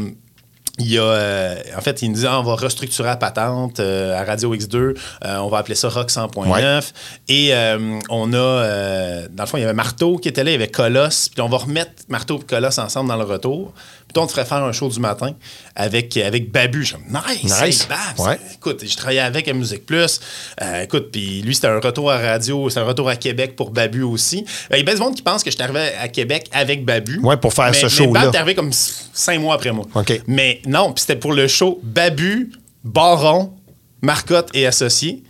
[0.79, 3.79] il y a, euh, en fait, il nous dit Ah, on va restructurer la patente
[3.79, 4.95] euh, à Radio X2, euh,
[5.37, 6.47] on va appeler ça Rock 100.9.
[6.47, 6.79] Ouais.
[7.27, 10.51] Et euh, on a, euh, dans le fond, il y avait Marteau qui était là,
[10.51, 13.73] il y avait Colosse, puis on va remettre Marteau et Colosse ensemble dans le retour.
[14.13, 15.31] Puis on te ferait faire un show du matin
[15.75, 16.83] avec, avec Babu.
[16.83, 17.87] Je nice, Nice.
[18.17, 18.23] hey.
[18.25, 18.39] Ouais.
[18.55, 20.19] Écoute, je travaillais avec à Musique Plus.
[20.61, 23.71] Euh, écoute, puis lui, c'était un retour à radio, c'était un retour à Québec pour
[23.71, 24.45] Babu aussi.
[24.71, 26.47] Euh, Il y a bien du monde qui pense que je suis arrivé à Québec
[26.51, 27.19] avec Babu.
[27.19, 28.25] Ouais, pour faire mais, ce mais show-là.
[28.25, 29.85] Bab est arrivé comme cinq mois après moi.
[29.95, 30.21] OK.
[30.27, 32.51] Mais non, puis c'était pour le show Babu,
[32.83, 33.53] Baron,
[34.01, 35.23] Marcotte et Associés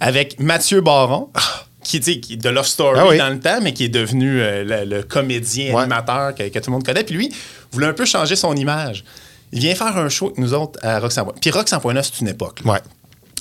[0.00, 1.30] avec Mathieu Baron.
[1.86, 3.18] Qui, qui- de Love Story Ah oui.
[3.18, 5.80] dans le temps, mais qui est devenu euh, le, le comédien Ouais.
[5.82, 7.04] animateur que, que tout le monde connaît.
[7.04, 7.32] Puis lui,
[7.72, 9.04] voulait un peu changer son image.
[9.52, 11.34] Il vient faire un show avec nous autres à Rock 100.9.
[11.40, 12.60] Puis Rock 100.9, c'est une époque.
[12.64, 12.72] là.
[12.72, 12.80] Ouais.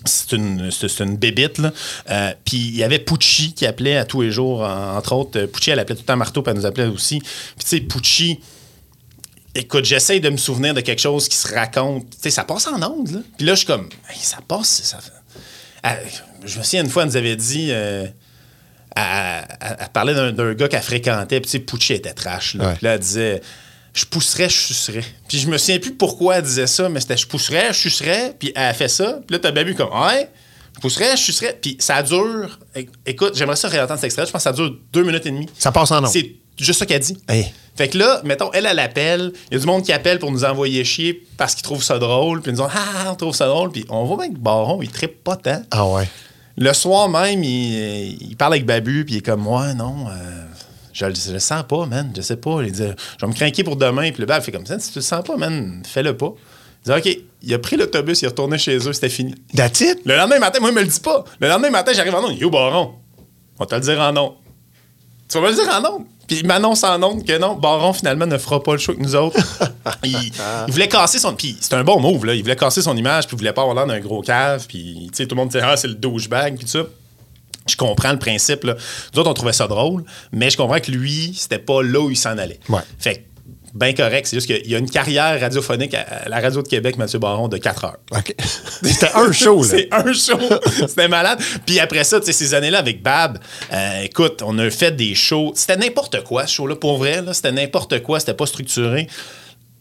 [0.07, 1.57] C'est une, c'est une bébite.
[1.57, 1.71] là.
[2.11, 5.39] Euh, puis il y avait Pucci qui appelait à tous les jours, en- entre autres.
[5.39, 7.19] Euh, Pucci, elle appelait tout le temps Marteau, puis elle nous appelait aussi.
[7.19, 7.29] Puis
[7.61, 8.39] tu sais, Pucci,
[9.55, 12.07] écoute, j'essaye de me souvenir de quelque chose qui se raconte.
[12.11, 13.19] Tu sais, ça passe en ondes, là.
[13.37, 15.11] Puis là, je suis comme, Hey, ça passe, ça fait-
[15.81, 15.95] Ah,
[16.45, 17.69] je me souviens, une fois, elle nous avait dit...
[17.71, 18.05] euh,
[18.95, 22.55] elle, elle- parlait d'un gars qu'elle fréquentait, puis tu sais, Pucci était trash.
[22.55, 22.67] Là.
[22.69, 22.73] Ouais.
[22.75, 23.41] Puis là, elle disait
[23.93, 25.03] Je pousserais, je sucerais.
[25.27, 28.33] Puis je me souviens plus pourquoi elle disait ça, mais c'était Je pousserais, je sucerais.
[28.37, 29.19] Puis elle a fait ça.
[29.25, 30.29] Puis là, t'as Babu comme Ouais,
[30.75, 31.57] je pousserais, je sucerais.
[31.61, 32.59] Puis ça dure.
[33.05, 34.25] Écoute, j'aimerais ça réentendre cet extrait.
[34.25, 35.47] Je pense que ça dure deux minutes et demie.
[35.57, 36.07] Ça passe en ondes.
[36.11, 37.17] C'est juste ça qu'elle dit.
[37.29, 37.53] Hey.
[37.77, 39.33] Fait que là, mettons, elle, elle appelle.
[39.51, 41.99] Il y a du monde qui appelle pour nous envoyer chier parce qu'ils trouvent ça
[41.99, 42.41] drôle.
[42.41, 43.71] Puis ils nous disent Ah, on trouve ça drôle.
[43.71, 45.61] Puis on voit bien que Baron, il trippe pas tant.
[45.71, 46.07] Ah ouais.
[46.57, 50.45] Le soir même, il, il parle avec Babu, puis il est comme, ouais, non, euh,
[50.93, 52.61] je, le- je le sens pas, man, je sais pas.
[52.63, 52.81] Il dit,
[53.19, 55.03] je vais me craquer pour demain, puis le Bab fait comme ça, si tu le
[55.03, 56.33] sens pas, man, fais-le pas.
[56.87, 59.35] Il dit, OK, il a pris l'autobus, il est retourné chez eux, c'était fini.
[59.55, 59.99] That's it?
[60.05, 61.25] Le lendemain matin, moi, il me le dit pas.
[61.39, 62.93] Le lendemain matin, j'arrive en onde, yo, Baron,
[63.57, 64.33] on va te le dire en onde.
[65.27, 66.05] Tu vas me le dire en onde.
[66.27, 69.03] Puis il m'annonce en onde que non, Baron finalement ne fera pas le show avec
[69.03, 69.37] nous autres.
[70.03, 70.31] il,
[70.67, 71.35] il voulait casser son.
[71.35, 72.33] Puis c'est un bon move, là.
[72.33, 74.65] Il voulait casser son image, puis il voulait pas avoir l'air d'un gros cave.
[74.67, 76.83] Puis tu sais, tout le monde disait, ah, c'est le douchebag, puis tout ça.
[77.67, 78.75] Je comprends le principe, là.
[79.13, 82.11] Nous autres, on trouvait ça drôle, mais je comprends que lui, c'était pas là où
[82.11, 82.59] il s'en allait.
[82.69, 82.81] Ouais.
[82.99, 83.25] Fait
[83.75, 84.27] ben correct.
[84.27, 87.49] C'est juste qu'il y a une carrière radiophonique à la radio de Québec, Mathieu Baron,
[87.49, 87.97] de 4 heures.
[88.81, 89.69] C'était un show, là.
[89.69, 90.39] C'est un show.
[90.87, 91.39] C'était malade.
[91.65, 93.37] Puis après ça, tu sais, ces années-là avec Bab,
[93.73, 95.51] euh, écoute, on a fait des shows.
[95.55, 97.21] C'était n'importe quoi, ce show-là, pour vrai.
[97.21, 97.33] là.
[97.33, 98.19] C'était n'importe quoi.
[98.21, 99.07] C'était pas structuré.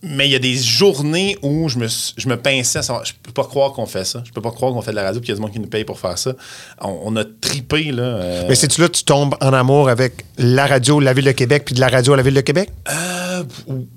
[0.07, 2.79] Mais il y a des journées où je me, je me pinçais.
[2.79, 4.23] à savoir, Je peux pas croire qu'on fait ça.
[4.27, 5.53] Je peux pas croire qu'on fait de la radio puis qu'il y a du monde
[5.53, 6.33] qui nous paye pour faire ça.
[6.81, 8.03] On, on a tripé, là.
[8.03, 11.33] euh, Mais c'est-tu là que tu tombes en amour avec la radio la Ville de
[11.33, 12.71] Québec puis de la radio à la Ville de Québec?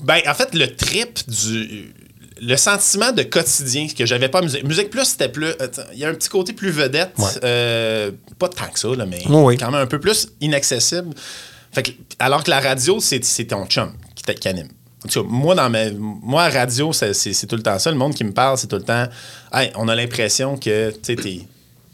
[0.04, 1.94] Ben, en fait, le trip du.
[2.40, 4.64] Le sentiment de quotidien que j'avais pas à Musique.
[4.64, 5.48] Musique Plus, c'était plus.
[5.94, 7.14] Il y a un petit côté plus vedette.
[7.18, 7.26] Ouais.
[7.44, 11.16] euh, pas tant que ça, là, mais Oui, quand même un peu plus inaccessible.
[11.72, 14.68] Fait que, alors que la radio, c'est ton chum qui, qui anime.
[15.08, 17.90] En tout cas, moi, dans ma, moi, à radio, c'est tout le temps ça.
[17.92, 19.06] Le monde qui me parle, c'est tout le temps.
[19.54, 21.46] Hey, on a l'impression que tu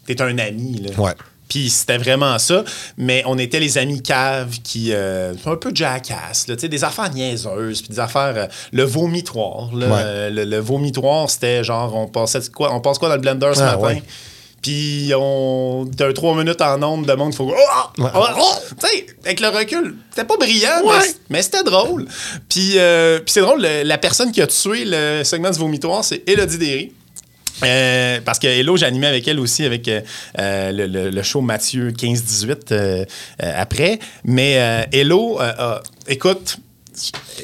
[0.09, 0.81] es un ami.
[0.81, 0.99] Là.
[0.99, 1.11] Ouais.
[1.47, 2.63] Puis c'était vraiment ça.
[2.97, 4.89] Mais on était les amis caves qui.
[4.91, 8.33] euh, un peu jackass, là, des affaires niaiseuses, puis des affaires.
[8.35, 9.69] euh, le vomitoire.
[9.75, 9.87] là.
[9.87, 9.93] Ouais.
[10.03, 13.51] Euh, le, le vomitoire, c'était genre, on passait quoi, on passe quoi dans le blender
[13.53, 13.81] ce Ah, matin?
[13.81, 14.03] ouais.
[14.63, 15.85] Puis on.
[15.95, 17.53] T'as un trois minutes en onde de monde, il faut.
[17.53, 18.01] Oh!
[18.01, 18.09] Ouais.
[18.15, 18.25] Oh!
[18.39, 18.53] Oh!
[18.81, 21.01] Tu sais, avec le recul, c'était pas brillant, mais Ouais.
[21.01, 22.07] c- mais, c'était drôle.
[22.49, 26.03] Puis, euh, puis c'est drôle, le- la personne qui a tué le segment du vomitoire,
[26.03, 26.91] c'est Elodie Derry.
[27.63, 30.01] Euh, parce que Hello, j'animais avec elle aussi avec euh,
[30.71, 33.05] le, le- le show Mathieu 15-18 euh,
[33.43, 33.99] euh, après.
[34.23, 34.53] Mais
[34.91, 35.39] Hello,
[36.07, 36.57] écoute,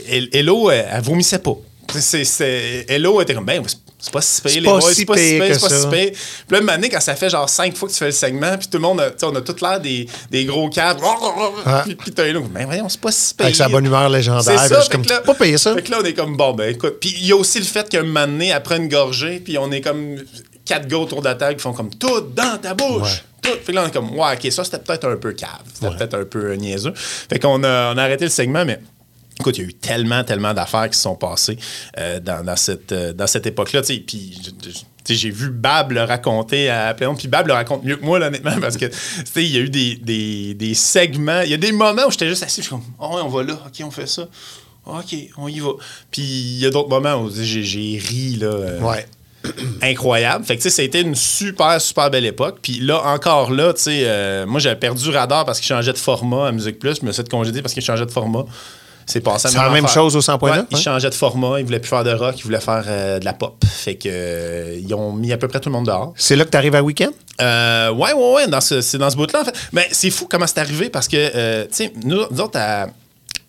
[0.08, 1.56] El- Hello, elle vomissait pas.
[1.94, 3.62] C'est- Hello était comme, ben,
[4.00, 6.12] c'est- pas si C'est les boys, si c'est pas si que c'est pas si pire.
[6.48, 8.68] Puis là, année, quand ça fait genre cinq fois que tu fais le segment, puis
[8.68, 11.02] tout le monde, a, tu sais, on a tout l'air des, des gros câbles.
[11.84, 13.46] Puis, puis t'as Hello, ben voyons, c'est pas si pire.
[13.48, 14.60] Avec sa bonne humeur légendaire.
[14.60, 15.74] C'est ça, comme, là- pas payé ça.
[15.76, 16.98] Fait que là, on est comme, bon, ben écoute.
[17.02, 19.82] Puis il y a aussi le fait qu'un donné, après une gorgée, puis on est
[19.82, 20.16] comme
[20.66, 23.24] quatre gars autour de la table qui font comme tout dans ta bouche.
[23.42, 23.50] Tout.
[23.50, 25.50] Fait que là, on est comme, ouais, ok, ça c'était peut-être un peu cave.
[25.74, 26.94] C'était peut-être un peu niaiseux.
[26.96, 28.80] Fait qu'on a, on a arrêté le segment, mais.
[29.40, 31.58] Écoute, il y a eu tellement, tellement d'affaires qui se sont passées
[31.98, 33.82] euh, dans, dans cette, euh, dans cette époque-là.
[33.84, 34.38] Puis,
[35.08, 38.28] j'ai vu Bab le raconter à Pléon, puis Bab le raconte mieux que moi, là,
[38.28, 41.42] honnêtement, parce que tu sais, il y a eu des, des, des segments.
[41.42, 43.44] Il y a des moments où j'étais juste assis, je suis comme, oh, on va
[43.44, 44.28] là, OK, on fait ça.
[44.86, 45.70] OK, on y va.
[46.12, 48.48] Puis il y a d'autres moments où j'ai, ri, là.
[48.48, 49.06] euh, Ouais.
[49.82, 50.44] incroyable.
[50.44, 52.58] Fait que, tu sais, ça a été une super, super belle époque.
[52.62, 56.50] Puis là, encore là, tu sais, moi, j'avais perdu Radar parce qu'il changeait de format
[56.50, 56.96] à Musique Plus.
[57.00, 58.44] Je me suis fait congédier parce qu'il changeait de format.
[59.10, 60.04] C'est passé à C'est la même affaire.
[60.04, 60.66] chose au 100.9, Ouais, hein?
[60.78, 61.60] changeait de format.
[61.60, 62.36] Il voulait plus faire de rock.
[62.38, 63.56] Il voulait faire euh, de la pop.
[63.66, 66.14] Fait que, euh, ils ont mis à peu près tout le monde dehors.
[66.16, 67.10] C'est là que tu arrives à week-end?
[67.42, 69.56] Euh, ouais, ouais, ouais, dans ce, c'est dans ce bout-là, en fait.
[69.74, 72.88] Mais c'est fou comment c'est arrivé parce que, euh, tu sais, nous, nous autres, à,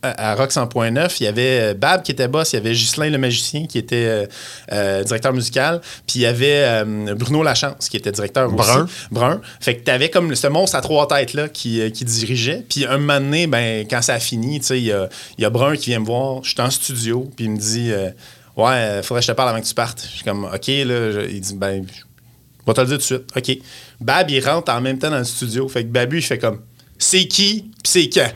[0.03, 2.73] à, à Rock 100.9, il y avait euh, Bab qui était boss, il y avait
[2.73, 4.27] Ghislain le magicien qui était euh,
[4.73, 8.85] euh, directeur musical, puis il y avait euh, Bruno Lachance qui était directeur Brun.
[8.85, 8.95] aussi.
[9.11, 9.41] Brun.
[9.61, 12.65] Fait que t'avais comme ce monstre à trois têtes-là qui, euh, qui dirigeait.
[12.69, 15.45] Puis un moment donné, ben, quand ça a fini, tu sais, il y a, y
[15.45, 17.93] a Brun qui vient me voir, je suis en studio, puis il me dit...
[17.93, 18.11] euh,
[18.57, 20.03] Ouais, faudrait que je te parle avant que tu partes.
[20.03, 21.13] Je suis comme, OK, là.
[21.13, 23.23] je- il dit, ben, je vais te le dire tout de suite.
[23.35, 23.65] OK.
[24.01, 25.67] Bab, il rentre en même temps dans le studio.
[25.69, 26.61] Fait que Babu, il fait comme
[26.99, 28.29] C'est qui, puis c'est quand.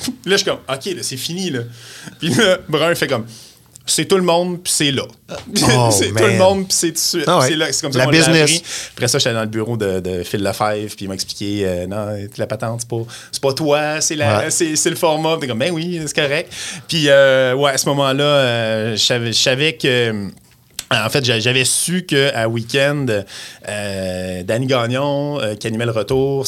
[0.24, 1.60] Là, je suis comme OK, là, c'est fini, là.
[2.18, 3.26] Puis là, Brun fait comme
[3.86, 5.02] c'est tout le monde, puis c'est là.
[5.76, 6.24] Oh, c'est tout man.
[6.32, 7.24] le monde, puis c'est tout de suite.
[7.26, 7.48] Ah ouais.
[7.48, 7.66] C'est là.
[7.72, 8.62] C'est comme ça La l'a business.
[8.94, 11.86] Après ça, j'étais dans le bureau de, de Phil Lefebvre, puis il m'a expliqué euh,
[11.88, 14.50] non, la patente, c'est pas, c'est pas toi, c'est, la, Ouais.
[14.50, 15.32] c'est, c'est le format.
[15.32, 16.52] Puis t'es comme, ben oui, c'est correct.
[16.86, 20.28] Puis, euh, ouais, à ce moment-là, euh, je savais- que.
[20.92, 23.24] En fait, j'a- j'avais su qu'à Weekend,
[23.68, 26.46] euh, Danny Gagnon, euh, qui animait le retour,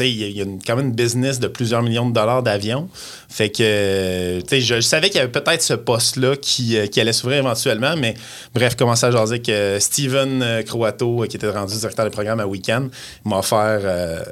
[0.00, 2.88] il y a, quand même une business de plusieurs millions de dollars d'avions.
[3.28, 7.12] Fait que, euh, je, savais qu'il y avait peut-être ce poste-là qui, euh, qui allait
[7.12, 8.14] s'ouvrir éventuellement, mais
[8.54, 12.46] bref, commençais à jaser euh, Steven euh, Croato, qui était rendu directeur de programme à
[12.46, 12.90] Weekend.
[13.24, 14.24] M'a offert, euh,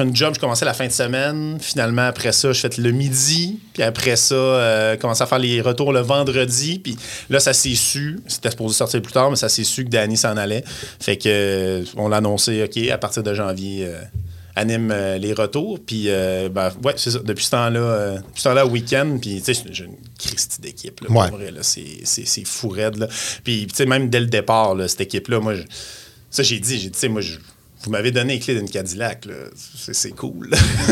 [0.00, 0.34] une job.
[0.34, 1.58] Je commençais la fin de semaine.
[1.60, 3.58] Finalement, après ça, je fais le midi.
[3.74, 6.78] Puis après ça, euh, commençais à faire les retours le vendredi.
[6.78, 6.96] Puis
[7.30, 8.20] là, ça s'est su.
[8.26, 10.64] C'était supposé sortir plus tard, mais ça s'est su que Danny s'en allait.
[11.00, 13.88] Fait que, on l'a annoncé, OK, à partir de janvier.
[14.58, 15.78] Anime euh, les retours.
[15.84, 17.18] Puis, euh, ben, ouais, c'est ça.
[17.20, 21.00] Depuis ce temps-là, euh, depuis ce temps-là, week-end, puis, tu sais, j'ai une Christie d'équipe,
[21.00, 21.30] là, pour Ouais.
[21.30, 21.62] vrai, là.
[21.62, 23.08] C'est, c'est, c'est fou raide, là.
[23.44, 25.62] Puis, tu sais, même dès le départ, là, cette équipe-là, moi, je-
[26.30, 27.38] ça, j'ai dit, j'ai dit, tu sais, moi, je-
[27.82, 29.34] vous m'avez donné les clés d'une Cadillac, là.
[29.92, 30.50] C'est, cool.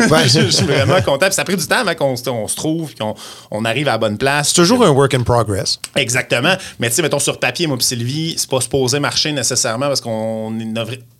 [0.09, 0.27] Ouais.
[0.27, 1.25] je, je suis vraiment content.
[1.27, 3.13] Puis ça a pris du temps avant qu'on, se- on se trouve, qu'on
[3.51, 4.49] on arrive à la bonne place.
[4.49, 5.79] C'est toujours un work in progress.
[5.95, 6.55] Exactement.
[6.79, 10.01] Mais tu sais, mettons, sur papier, moi et Sylvie, c'est pas supposé marcher nécessairement parce
[10.01, 10.53] qu'on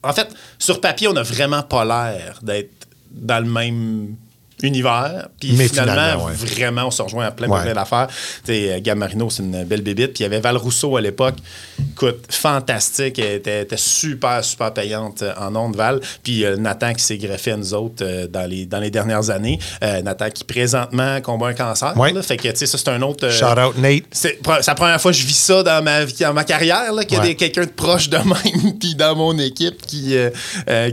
[0.04, 2.72] En fait, sur papier, on a vraiment pas l'air d'être
[3.12, 4.16] dans le même
[4.64, 5.28] univers.
[5.40, 6.34] Puis finalement, finalement, ouais.
[6.34, 7.62] vraiment, on se rejoint à plein, Ouais.
[7.62, 8.08] plein d'affaires.
[8.50, 10.14] Euh, Gab Marino, c'est une belle bébite.
[10.14, 11.36] Puis il y avait Val Rousseau à l'époque.
[11.92, 13.20] Écoute, fantastique.
[13.20, 16.00] Elle était, était super, super payante euh, en ondes, Val.
[16.24, 19.30] Puis euh, Nathan qui s'est greffé à nous autres euh, dans, les, dans les dernières
[19.30, 19.60] années.
[19.84, 21.96] Euh, Nathan qui présentement combat un cancer.
[21.98, 22.12] Ouais.
[22.12, 22.22] là.
[22.24, 23.30] fait que, tu sais, ça, c'est un autre.
[23.30, 24.04] Shout out Nate.
[24.12, 27.30] c'est la première fois que je vis ça dans ma, dans ma carrière, qu'il y
[27.30, 30.16] a quelqu'un de proche de même, puis dans mon équipe qui,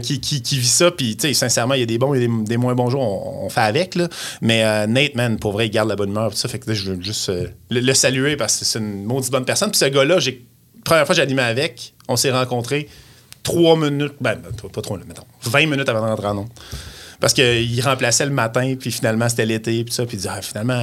[0.03, 0.91] qui, qui, qui vit ça.
[0.91, 3.01] Puis, tu sais, sincèrement, il y a des bons et des, des moins bons jours,
[3.01, 3.95] on, on fait avec.
[3.95, 4.07] Là.
[4.41, 6.31] Mais euh, Nate, man, pour vrai, il garde la bonne humeur.
[6.31, 8.79] tout ça, fait que là, je veux juste euh, le, le saluer parce que c'est
[8.79, 9.71] une maudite bonne personne.
[9.71, 10.45] Puis ce gars-là, j'ai
[10.83, 12.87] première fois que animé avec, on s'est rencontrés
[13.43, 16.49] trois minutes, ben, pas- pas trop, mettons, 20 minutes avant de rentrer en ondes.
[17.19, 20.05] Parce qu'il remplaçait le matin, puis finalement, c'était l'été, puis ça.
[20.05, 20.77] Puis il disait, ah, finalement,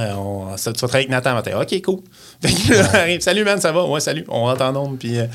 [0.51, 1.61] on, ça, tu vas travailler avec Nathan matin.
[1.61, 1.99] OK, cool.
[2.41, 3.85] Fait que là, salut, man, ça va?
[3.85, 4.25] Ouais, salut.
[4.27, 5.25] On rentre en ondes, puis euh,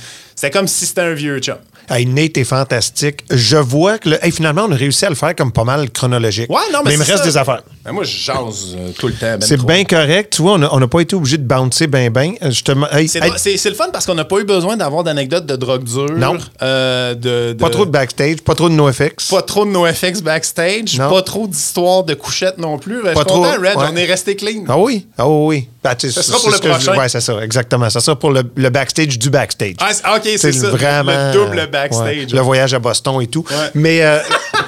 [0.41, 1.57] c'était comme si c'était un vieux chum.
[1.91, 3.25] Hey, Nate est fantastique.
[3.31, 5.91] Je vois que le- hey, finalement, on a réussi à le faire comme pas mal
[5.91, 6.49] chronologique.
[6.51, 7.31] Ouais, non, mais, il me c'est reste ça.
[7.31, 7.63] des affaires.
[7.83, 9.39] Ben, moi, je jase euh, tout le temps.
[9.39, 10.35] ben C'est bien correct.
[10.35, 12.35] Tu vois, on n'a pas été obligé de bouncer ben ben.
[12.43, 12.51] Euh,
[12.93, 15.47] hey, C'est hey, c'est- c'est le fun parce qu'on n'a pas eu besoin d'avoir d'anecdotes
[15.47, 16.13] de drogue dure.
[16.13, 16.37] Non.
[16.63, 19.31] Euh, de, pas trop de backstage, pas trop de NoFX.
[19.31, 21.09] Pas trop de NoFX backstage, Non.
[21.09, 22.97] pas trop d'histoires de couchettes non plus.
[23.03, 23.87] Ben, Pas je suis content, trop, Red, ouais.
[23.93, 24.65] on est resté clean.
[24.69, 25.69] Ah oui, ah oui,
[25.99, 26.97] sais, Ça sera pour le que je- prochain.
[26.99, 27.89] Ouais, c'est ça, exactement.
[27.91, 29.75] Ça sera pour le, le backstage du backstage.
[29.81, 30.69] Ah, c'est- ok, c'est ça.
[30.71, 31.13] Vraiment.
[31.29, 32.33] Le double ouais, backstage.
[32.33, 33.45] le voyage à Boston et tout.
[33.51, 33.71] Ouais.
[33.75, 34.19] Mais, euh,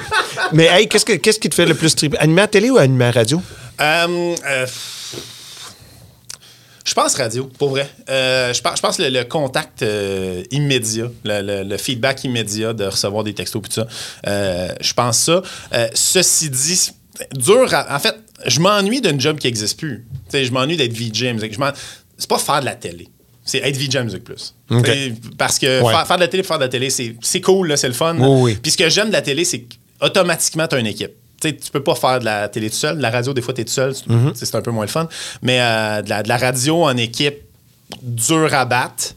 [0.53, 2.17] mais hey, qu'est-ce, que, qu'est-ce qui te fait le plus triper?
[2.19, 3.41] Animer à télé ou animer à radio?
[3.79, 4.65] Euh, euh,
[6.83, 7.87] je pense radio, pour vrai.
[8.09, 12.73] Euh, je pense, je pense le, le contact euh, immédiat, le, le- le feedback immédiat
[12.73, 13.87] de recevoir des textos et tout ça.
[14.27, 15.41] Euh, je pense ça.
[15.93, 16.89] Ceci dit,
[17.35, 17.73] dur.
[17.73, 18.15] à- en fait,
[18.47, 20.05] je m'ennuie d'une job qui n'existe plus.
[20.33, 21.55] Je m'ennuie d'être VJ musique.
[22.17, 23.07] C'est pas faire de la télé.
[23.43, 24.53] C'est être VJ à Musique Plus.
[25.37, 25.91] Parce que Ouais.
[25.91, 28.15] faire, faire de la télé faire de la télé, c'est cool, c'est le fun.
[28.19, 28.57] Oui, oui.
[28.61, 29.65] Puis ce que j'aime de la télé, c'est
[29.99, 31.11] qu'automatiquement, tu as une équipe.
[31.41, 32.99] Tu sais, tu peux pas faire de la télé tout seul.
[32.99, 33.95] La radio, des fois, tu es tout seul.
[33.95, 34.31] C'est Mm-hmm.
[34.35, 35.09] c'est un peu moins le fun.
[35.41, 37.37] Mais euh, de, la, de la radio en équipe,
[38.03, 39.15] dur à battre.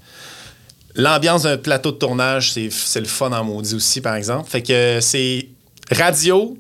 [0.97, 4.49] L'ambiance d'un plateau de tournage, c'est c'est le fun en maudit aussi, par exemple.
[4.49, 5.49] Fait que c'est
[5.91, 6.57] radio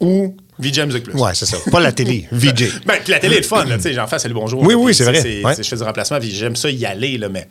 [0.00, 1.14] ou VJ Plus.
[1.14, 1.56] Ouais, c'est ça.
[1.70, 2.80] Pas la télé, VJ.
[2.86, 4.62] Ben, la télé est le fun, tu sais, j'en fais, salut, bonjour.
[4.62, 5.20] Oui, oui, c'est vrai.
[5.42, 5.54] Ouais.
[5.56, 7.48] Je fais du remplacement, puis j'aime ça y aller, là, mais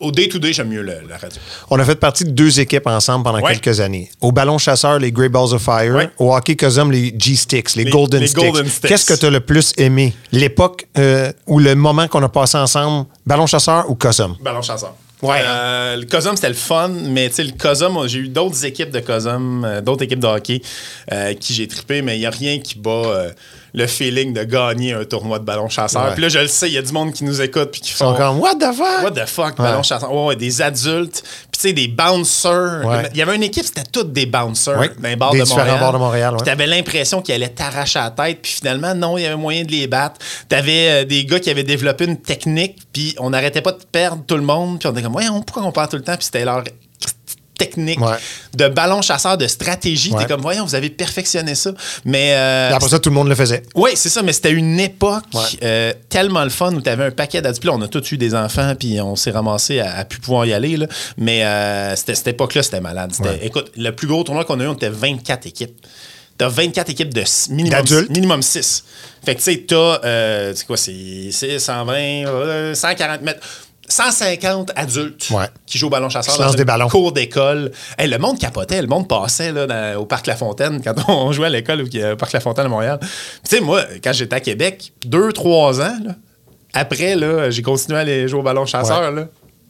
[0.00, 1.40] au day-to-day, j'aime mieux le- la radio.
[1.70, 3.56] On a fait partie de deux équipes ensemble pendant Ouais.
[3.58, 4.08] quelques années.
[4.20, 5.92] Au ballon chasseur, les Grey Balls of Fire.
[5.96, 6.08] Ouais.
[6.18, 8.38] Au hockey Cosum, les G-Sticks, les, Les- Golden les Sticks.
[8.44, 8.88] Golden Sticks.
[8.88, 10.14] Qu'est-ce que tu as le plus aimé?
[10.30, 14.36] L'époque euh, ou le moment qu'on a passé ensemble, ballon chasseur ou Cosum?
[14.40, 14.94] Ballon chasseur.
[15.22, 15.40] Ouais.
[15.44, 18.90] Euh, le COSUM, c'était le fun, mais tu sais, le COSUM, j'ai eu d'autres équipes
[18.90, 20.62] de COSUM, euh, d'autres équipes de hockey
[21.12, 23.26] euh, qui j'ai trippé, mais il n'y a rien qui bat
[23.74, 26.04] le feeling de gagner un tournoi de ballon chasseur.
[26.06, 26.12] Ouais.
[26.14, 27.90] Puis là, je le sais, il y a du monde qui nous écoute puis qui
[27.90, 28.16] Ils sont font.
[28.16, 29.02] comme, what the fuck?
[29.02, 29.64] What the fuck, Ouais.
[29.64, 30.12] ballon chasseur?
[30.12, 31.22] Ouais, des adultes.
[31.60, 32.84] Tu sais, des bouncers.
[32.86, 33.08] Ouais.
[33.12, 34.90] Il y avait une équipe, c'était toutes des bouncers Ouais.
[34.96, 35.80] dans les bars Des de Montréal.
[35.80, 36.36] bars de Montréal, ouais.
[36.38, 38.38] Puis t'avais l'impression qu'ils allaient t'arracher la tête.
[38.42, 40.20] Puis finalement, non, il y avait moyen de les battre.
[40.48, 42.78] T'avais euh, des gars qui avaient développé une technique.
[42.92, 44.78] Puis on n'arrêtait pas de perdre tout le monde.
[44.78, 46.14] Puis on était comme, ouais, pourquoi on perd tout le temps?
[46.14, 46.62] Puis c'était leur
[47.58, 48.16] technique Ouais.
[48.54, 50.12] de ballon chasseur, de stratégie.
[50.12, 50.22] Ouais.
[50.22, 51.72] T'es comme, voyons, vous avez perfectionné ça.
[52.06, 53.62] Mais euh, après ça, tout le monde le faisait.
[53.74, 55.42] oui, c'est ça, mais c'était une époque Ouais.
[55.62, 57.60] euh, tellement le fun où tu avais un paquet d'adultes.
[57.60, 60.20] Puis là, on a tous eu des enfants, puis on s'est ramassé à, à plus
[60.20, 60.76] pouvoir y aller.
[60.78, 60.86] Là.
[61.18, 63.10] Mais euh, c'était- cette époque-là, c'était malade.
[63.12, 63.44] C'était-.
[63.44, 65.76] Écoute, le plus gros tournoi qu'on a eu, on était 24 équipes.
[66.38, 68.10] t'as 24 équipes de minimum, D'adultes?
[68.10, 68.84] minimum 6.
[69.24, 71.92] Fait que tu sais, t'as, c'est quoi, c'est c'est 120,
[72.26, 73.40] euh, 140 mètres.
[73.88, 75.46] 150 adultes Ouais.
[75.66, 76.88] qui jouent au ballon chasseur dans des une ballons.
[76.88, 77.72] cour d'école.
[77.98, 81.32] Hey, le monde capotait, le monde passait là, dans- au Parc La Fontaine quand on
[81.32, 82.98] jouait à l'école au au Parc La Fontaine à Montréal.
[83.00, 83.08] Tu
[83.44, 86.12] sais, moi, quand j'étais à Québec, 2-3 ans, là,
[86.74, 89.26] après, là, j'ai continué à aller jouer au ballon chasseur là,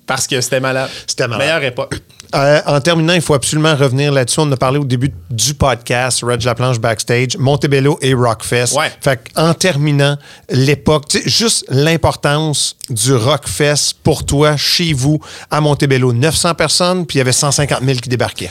[0.08, 0.90] parce que c'était malade.
[1.06, 1.46] C'était malade.
[1.46, 1.94] Meilleure époque.
[2.34, 4.40] Euh, en terminant, il faut absolument revenir là-dessus.
[4.40, 8.76] On a parlé au début du podcast, Reg Laplanche Backstage, Montebello et Rockfest.
[8.76, 8.92] Ouais.
[9.00, 10.18] Fait en terminant,
[10.50, 16.12] l'époque, juste l'importance du Rockfest pour toi, chez vous, à Montebello.
[16.12, 18.50] 900 personnes, puis il y avait 150 000 qui débarquaient.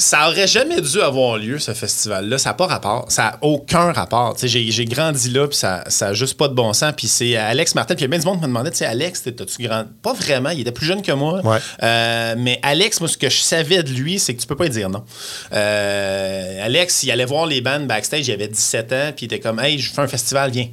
[0.00, 2.38] Ça aurait jamais dû avoir lieu, ce festival-là.
[2.38, 3.04] Ça n'a pas rapport.
[3.08, 4.34] Ça n'a aucun rapport.
[4.42, 6.94] J'ai j'ai grandi là, puis ça n'a juste pas de bon sens.
[6.96, 7.94] Puis c'est Alex Martin.
[7.94, 9.84] Puis il y a bien du monde qui me demandait, tu sais, Alex, t'as-tu grand...
[10.02, 11.40] Pas vraiment, il était plus jeune que moi.
[11.44, 11.58] Ouais.
[11.82, 14.64] Euh, mais Alex, moi, ce que je savais de lui, c'est que tu peux pas
[14.64, 15.04] lui dire non.
[15.52, 19.40] Euh, Alex, il allait voir les bandes backstage, il avait 17 ans, puis il était
[19.40, 20.68] comme, hey, je fais un festival, viens.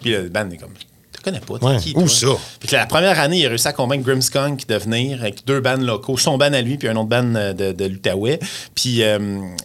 [0.00, 0.74] Puis le band est comme,
[1.22, 1.76] tu connais pas, Ouais.
[1.78, 2.28] qui, Où ça?
[2.58, 5.60] Puis que la première année, il a réussi à convaincre Grimmskunk de venir avec deux
[5.60, 8.38] bands locaux, son band à lui, puis un autre band euh, de, de l'Outaouais.
[8.74, 9.18] Puis euh,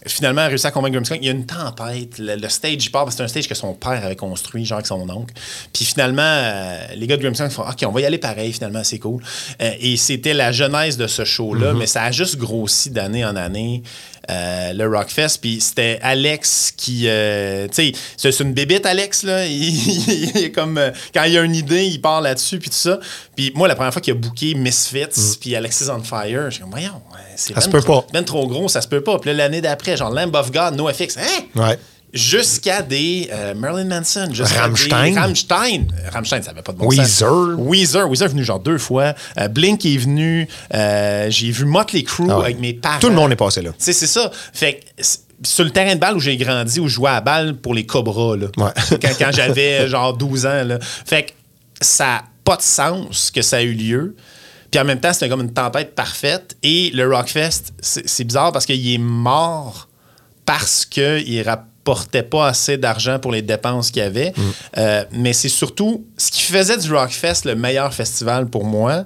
[0.06, 1.18] finalement, il a réussi à convaincre Grimmskunk.
[1.22, 2.18] Il y a une tempête.
[2.18, 4.64] Le, le stage, il part, parce que c'est un stage que son père avait construit,
[4.66, 5.34] genre avec son oncle.
[5.72, 8.84] Puis finalement, euh, les gars de Grimmskunk font OK, on va y aller pareil, finalement,
[8.84, 9.22] c'est cool.
[9.62, 13.34] Euh, et c'était la genèse de ce show-là, mais ça a juste grossi d'année en
[13.36, 13.82] année.
[14.30, 19.46] Euh, le Rockfest, puis c'était Alex qui, euh, tu sais, c'est une bébite Alex là,
[19.46, 22.76] il, il est comme euh, quand il a une idée, il part là-dessus puis tout
[22.76, 22.98] ça.
[23.36, 26.70] Puis moi la première fois qu'il a booké Misfits puis Alexis on Fire, j'ai comme
[26.70, 27.00] voyons,
[27.36, 27.70] c'est Mm.
[27.72, 28.06] Ben trop- pas.
[28.12, 29.18] ben trop gros, ça se peut pas.
[29.18, 31.44] Puis là, l'année d'après, genre Lamb of God, NoFX, hein?
[31.54, 31.78] Ouais.
[32.16, 35.12] Jusqu'à des euh, Marilyn Manson, jusqu'à Rammstein.
[35.12, 35.86] des Rammstein.
[36.12, 37.06] Rammstein, ça avait pas de bon Weezer.
[37.28, 37.54] sens.
[37.58, 38.08] Weezer.
[38.10, 39.14] Weezer est venu genre deux fois.
[39.38, 40.48] Euh, Blink est venu.
[40.74, 42.44] Euh, J'ai vu Motley Crue Ah ouais.
[42.46, 42.98] avec mes parents.
[43.00, 43.70] Tout le monde est passé là.
[43.78, 44.30] C'est ça.
[44.52, 45.02] Fait que
[45.44, 47.84] sur le terrain de balle où j'ai grandi, où je jouais à balle pour les
[47.84, 48.70] Cobras, là, Ouais.
[49.02, 50.78] quand, quand j'avais genre 12 ans, là.
[50.80, 51.32] Fait que
[51.80, 54.16] ça n'a pas de sens que ça a eu lieu.
[54.70, 56.56] Puis en même temps, c'était comme une tempête parfaite.
[56.62, 59.88] Et le Rockfest, c'est bizarre parce qu'il est mort
[60.46, 61.42] parce qu'il
[61.86, 64.32] rapportait pas assez d'argent pour les dépenses qu'il y avait.
[64.76, 69.04] Euh, mais c'est surtout ce qui faisait du Rockfest le meilleur festival pour moi,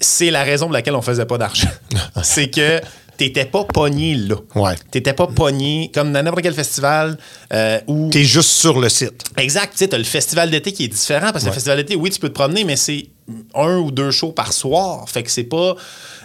[0.00, 1.68] c'est la raison pour laquelle on faisait pas d'argent.
[2.22, 2.80] c'est que
[3.18, 4.36] t'étais pas pogné là.
[4.54, 4.74] Ouais.
[4.90, 7.18] T'étais pas pogné comme dans n'importe quel festival
[7.52, 9.22] euh, où T'es juste sur le site.
[9.36, 9.72] Exact.
[9.72, 12.10] Tu sais, t'as le festival d'été qui est différent parce que le festival d'été, oui,
[12.10, 13.06] tu peux te promener, mais c'est
[13.54, 15.08] un ou deux shows par soir.
[15.08, 15.74] Fait que c'est pas.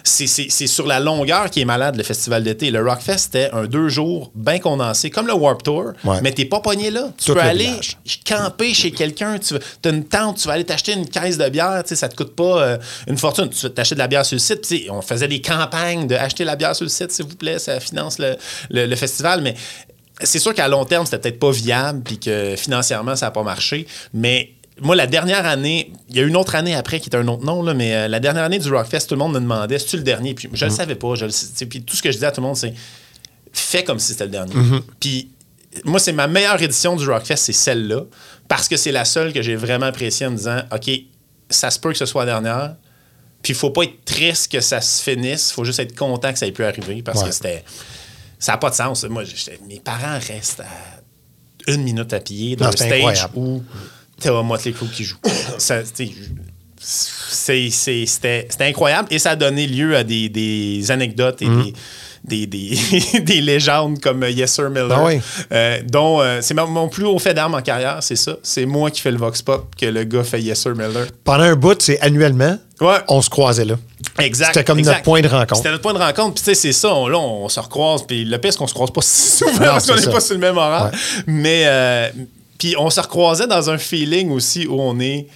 [0.04, 2.70] C'est, c'est- c'est sur la longueur qui est malade, le festival d'été.
[2.72, 6.20] Le Rockfest, c'était un deux jours bien condensé, comme le Warp Tour, Ouais.
[6.22, 7.12] mais t'es pas pogné là.
[7.16, 7.98] Tu Tout peux le aller village.
[8.28, 11.82] camper chez quelqu'un, tu as une tente, tu vas aller t'acheter une caisse de bière,
[11.84, 13.48] tu sais, ça te coûte pas euh, une fortune.
[13.50, 14.64] Tu vas t'acheter de la bière sur le site.
[14.66, 17.58] Sais, on faisait des campagnes de acheter la bière sur le site, s'il vous plaît,
[17.60, 18.36] ça finance le,
[18.70, 19.54] le- le festival, mais
[20.22, 23.42] c'est sûr qu'à long terme, c'était peut-être pas viable, puis que financièrement, ça n'a pas
[23.44, 23.86] marché.
[24.14, 24.50] Mais
[24.82, 27.44] moi, la dernière année, il y a une autre année après qui était un autre
[27.44, 29.96] nom, là, mais euh, la dernière année du Rockfest, tout le monde me demandait, c'est-tu
[29.96, 30.34] le dernier?
[30.34, 31.14] Puis je le savais pas.
[31.14, 32.74] Je le puis tout ce que je disais à tout le monde, c'est
[33.52, 34.54] fais comme si c'était le dernier.
[35.00, 35.30] Puis
[35.84, 38.02] moi, c'est ma meilleure édition du Rockfest, c'est celle-là,
[38.48, 40.90] parce que c'est la seule que j'ai vraiment appréciée en me disant, OK,
[41.48, 42.76] ça se peut que ce soit la dernière.
[43.42, 46.32] Puis il faut pas être triste que ça se finisse, il faut juste être content
[46.32, 47.28] que ça ait pu arriver parce Ouais.
[47.28, 47.64] que c'était
[48.38, 49.04] ça n'a pas de sens.
[49.04, 49.22] Moi,
[49.68, 53.32] mes parents restent à une minute à piller Non, d'un stage incroyable.
[53.36, 53.62] où
[54.22, 55.16] t'as Motley Crue qui joue.
[55.58, 56.10] C'était
[57.70, 61.72] c'était incroyable et ça a donné lieu à des, des anecdotes et Mm-hmm.
[62.24, 62.78] des, des,
[63.10, 65.20] des, des légendes comme Yes Sir Miller, Ah oui.
[65.52, 68.36] euh, dont euh, c'est mon, plus haut fait d'armes en carrière, c'est ça.
[68.44, 71.06] C'est moi qui fais le Vox Pop que le gars fait Yes Sir Miller.
[71.24, 72.98] Pendant un bout, c'est annuellement, Ouais.
[73.08, 73.74] on se croisait là.
[74.18, 74.48] Exact.
[74.54, 74.92] C'était comme exact.
[74.94, 75.56] notre point de rencontre.
[75.56, 76.34] C'était notre point de rencontre.
[76.34, 76.92] Puis, tu sais, c'est ça.
[76.94, 78.02] On, là, on se recroise.
[78.06, 80.20] Puis, le pire, c'est qu'on se croise pas si souvent Non, parce qu'on n'est pas
[80.20, 80.90] sur le même horaire.
[80.92, 81.22] Ouais.
[81.28, 82.08] Mais, euh,
[82.62, 85.26] puis, on se recroisait dans un feeling aussi où on est,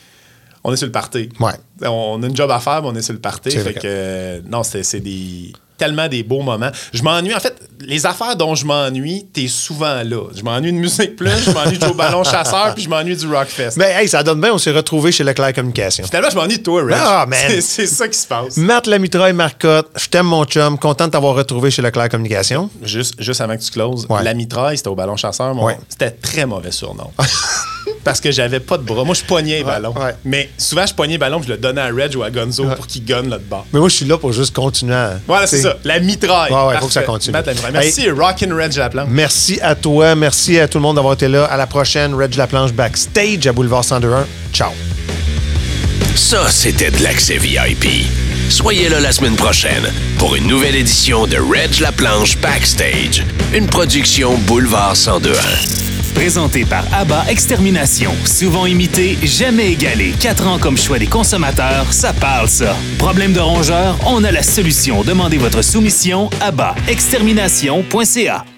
[0.62, 1.28] on est sur le party.
[1.40, 1.54] Ouais.
[1.82, 3.50] On a une job à faire, mais on est sur le party.
[3.50, 6.70] Fait que, euh, non, c'est des tellement des beaux moments.
[6.92, 10.22] Je m'ennuie, en fait, les affaires dont je m'ennuie, t'es souvent là.
[10.34, 13.26] Je m'ennuie de Musique Plus, je m'ennuie de Joe Ballon Chasseur, puis je m'ennuie du
[13.26, 13.76] Rockfest.
[13.76, 16.04] Mais hey, ça donne bien, on s'est retrouvés chez Leclerc Communication.
[16.04, 16.94] Finalement, je m'ennuie de toi, Reg.
[16.98, 17.38] Ah, man.
[17.60, 18.56] C'est- ça qui se passe.
[18.56, 22.70] Matt Lamitraille Marcotte, je t'aime mon chum, content de t'avoir retrouvé chez Leclerc Communication.
[22.82, 24.22] Juste, juste avant que tu closes, Ouais.
[24.22, 25.54] la mitraille, c'était au ballon chasseur.
[25.54, 25.78] mon- Ouais.
[25.88, 27.10] C'était très mauvais surnom.
[28.04, 29.04] Parce que j'avais pas de bras.
[29.04, 29.92] Moi, je poignais les ballons.
[29.96, 30.14] ouais.
[30.24, 32.86] Mais souvent, je poignais les ballons, je le donnais à Reg ou à Gonzo pour
[32.86, 33.66] qu'il gonne l'autre bord.
[33.72, 35.14] Mais moi, je suis là pour juste continuer à.
[35.26, 35.76] Voilà, c'est ça.
[35.84, 36.52] La mitraille.
[36.52, 37.36] Ouais, ouais, faut que ça continue.
[37.72, 39.08] Merci, Rockin' Reg Laplanche.
[39.10, 41.44] Merci à toi, merci à tout le monde d'avoir été là.
[41.46, 44.24] À la prochaine, Reg Laplanche backstage à Boulevard 102.1.
[44.52, 44.70] Ciao.
[46.14, 48.06] Ça, c'était de l'accès VIP.
[48.48, 53.66] Soyez là la semaine prochaine pour une nouvelle édition de Reg La Planche Backstage, une
[53.66, 55.95] production Boulevard 1021.
[56.16, 58.10] Présenté par ABBA Extermination.
[58.24, 60.14] Souvent imité, jamais égalé.
[60.18, 62.74] Quatre ans comme choix des consommateurs, ça parle ça.
[62.98, 65.02] Problème de rongeur, on a la solution.
[65.02, 68.55] Demandez votre soumission à bas extermination.ca.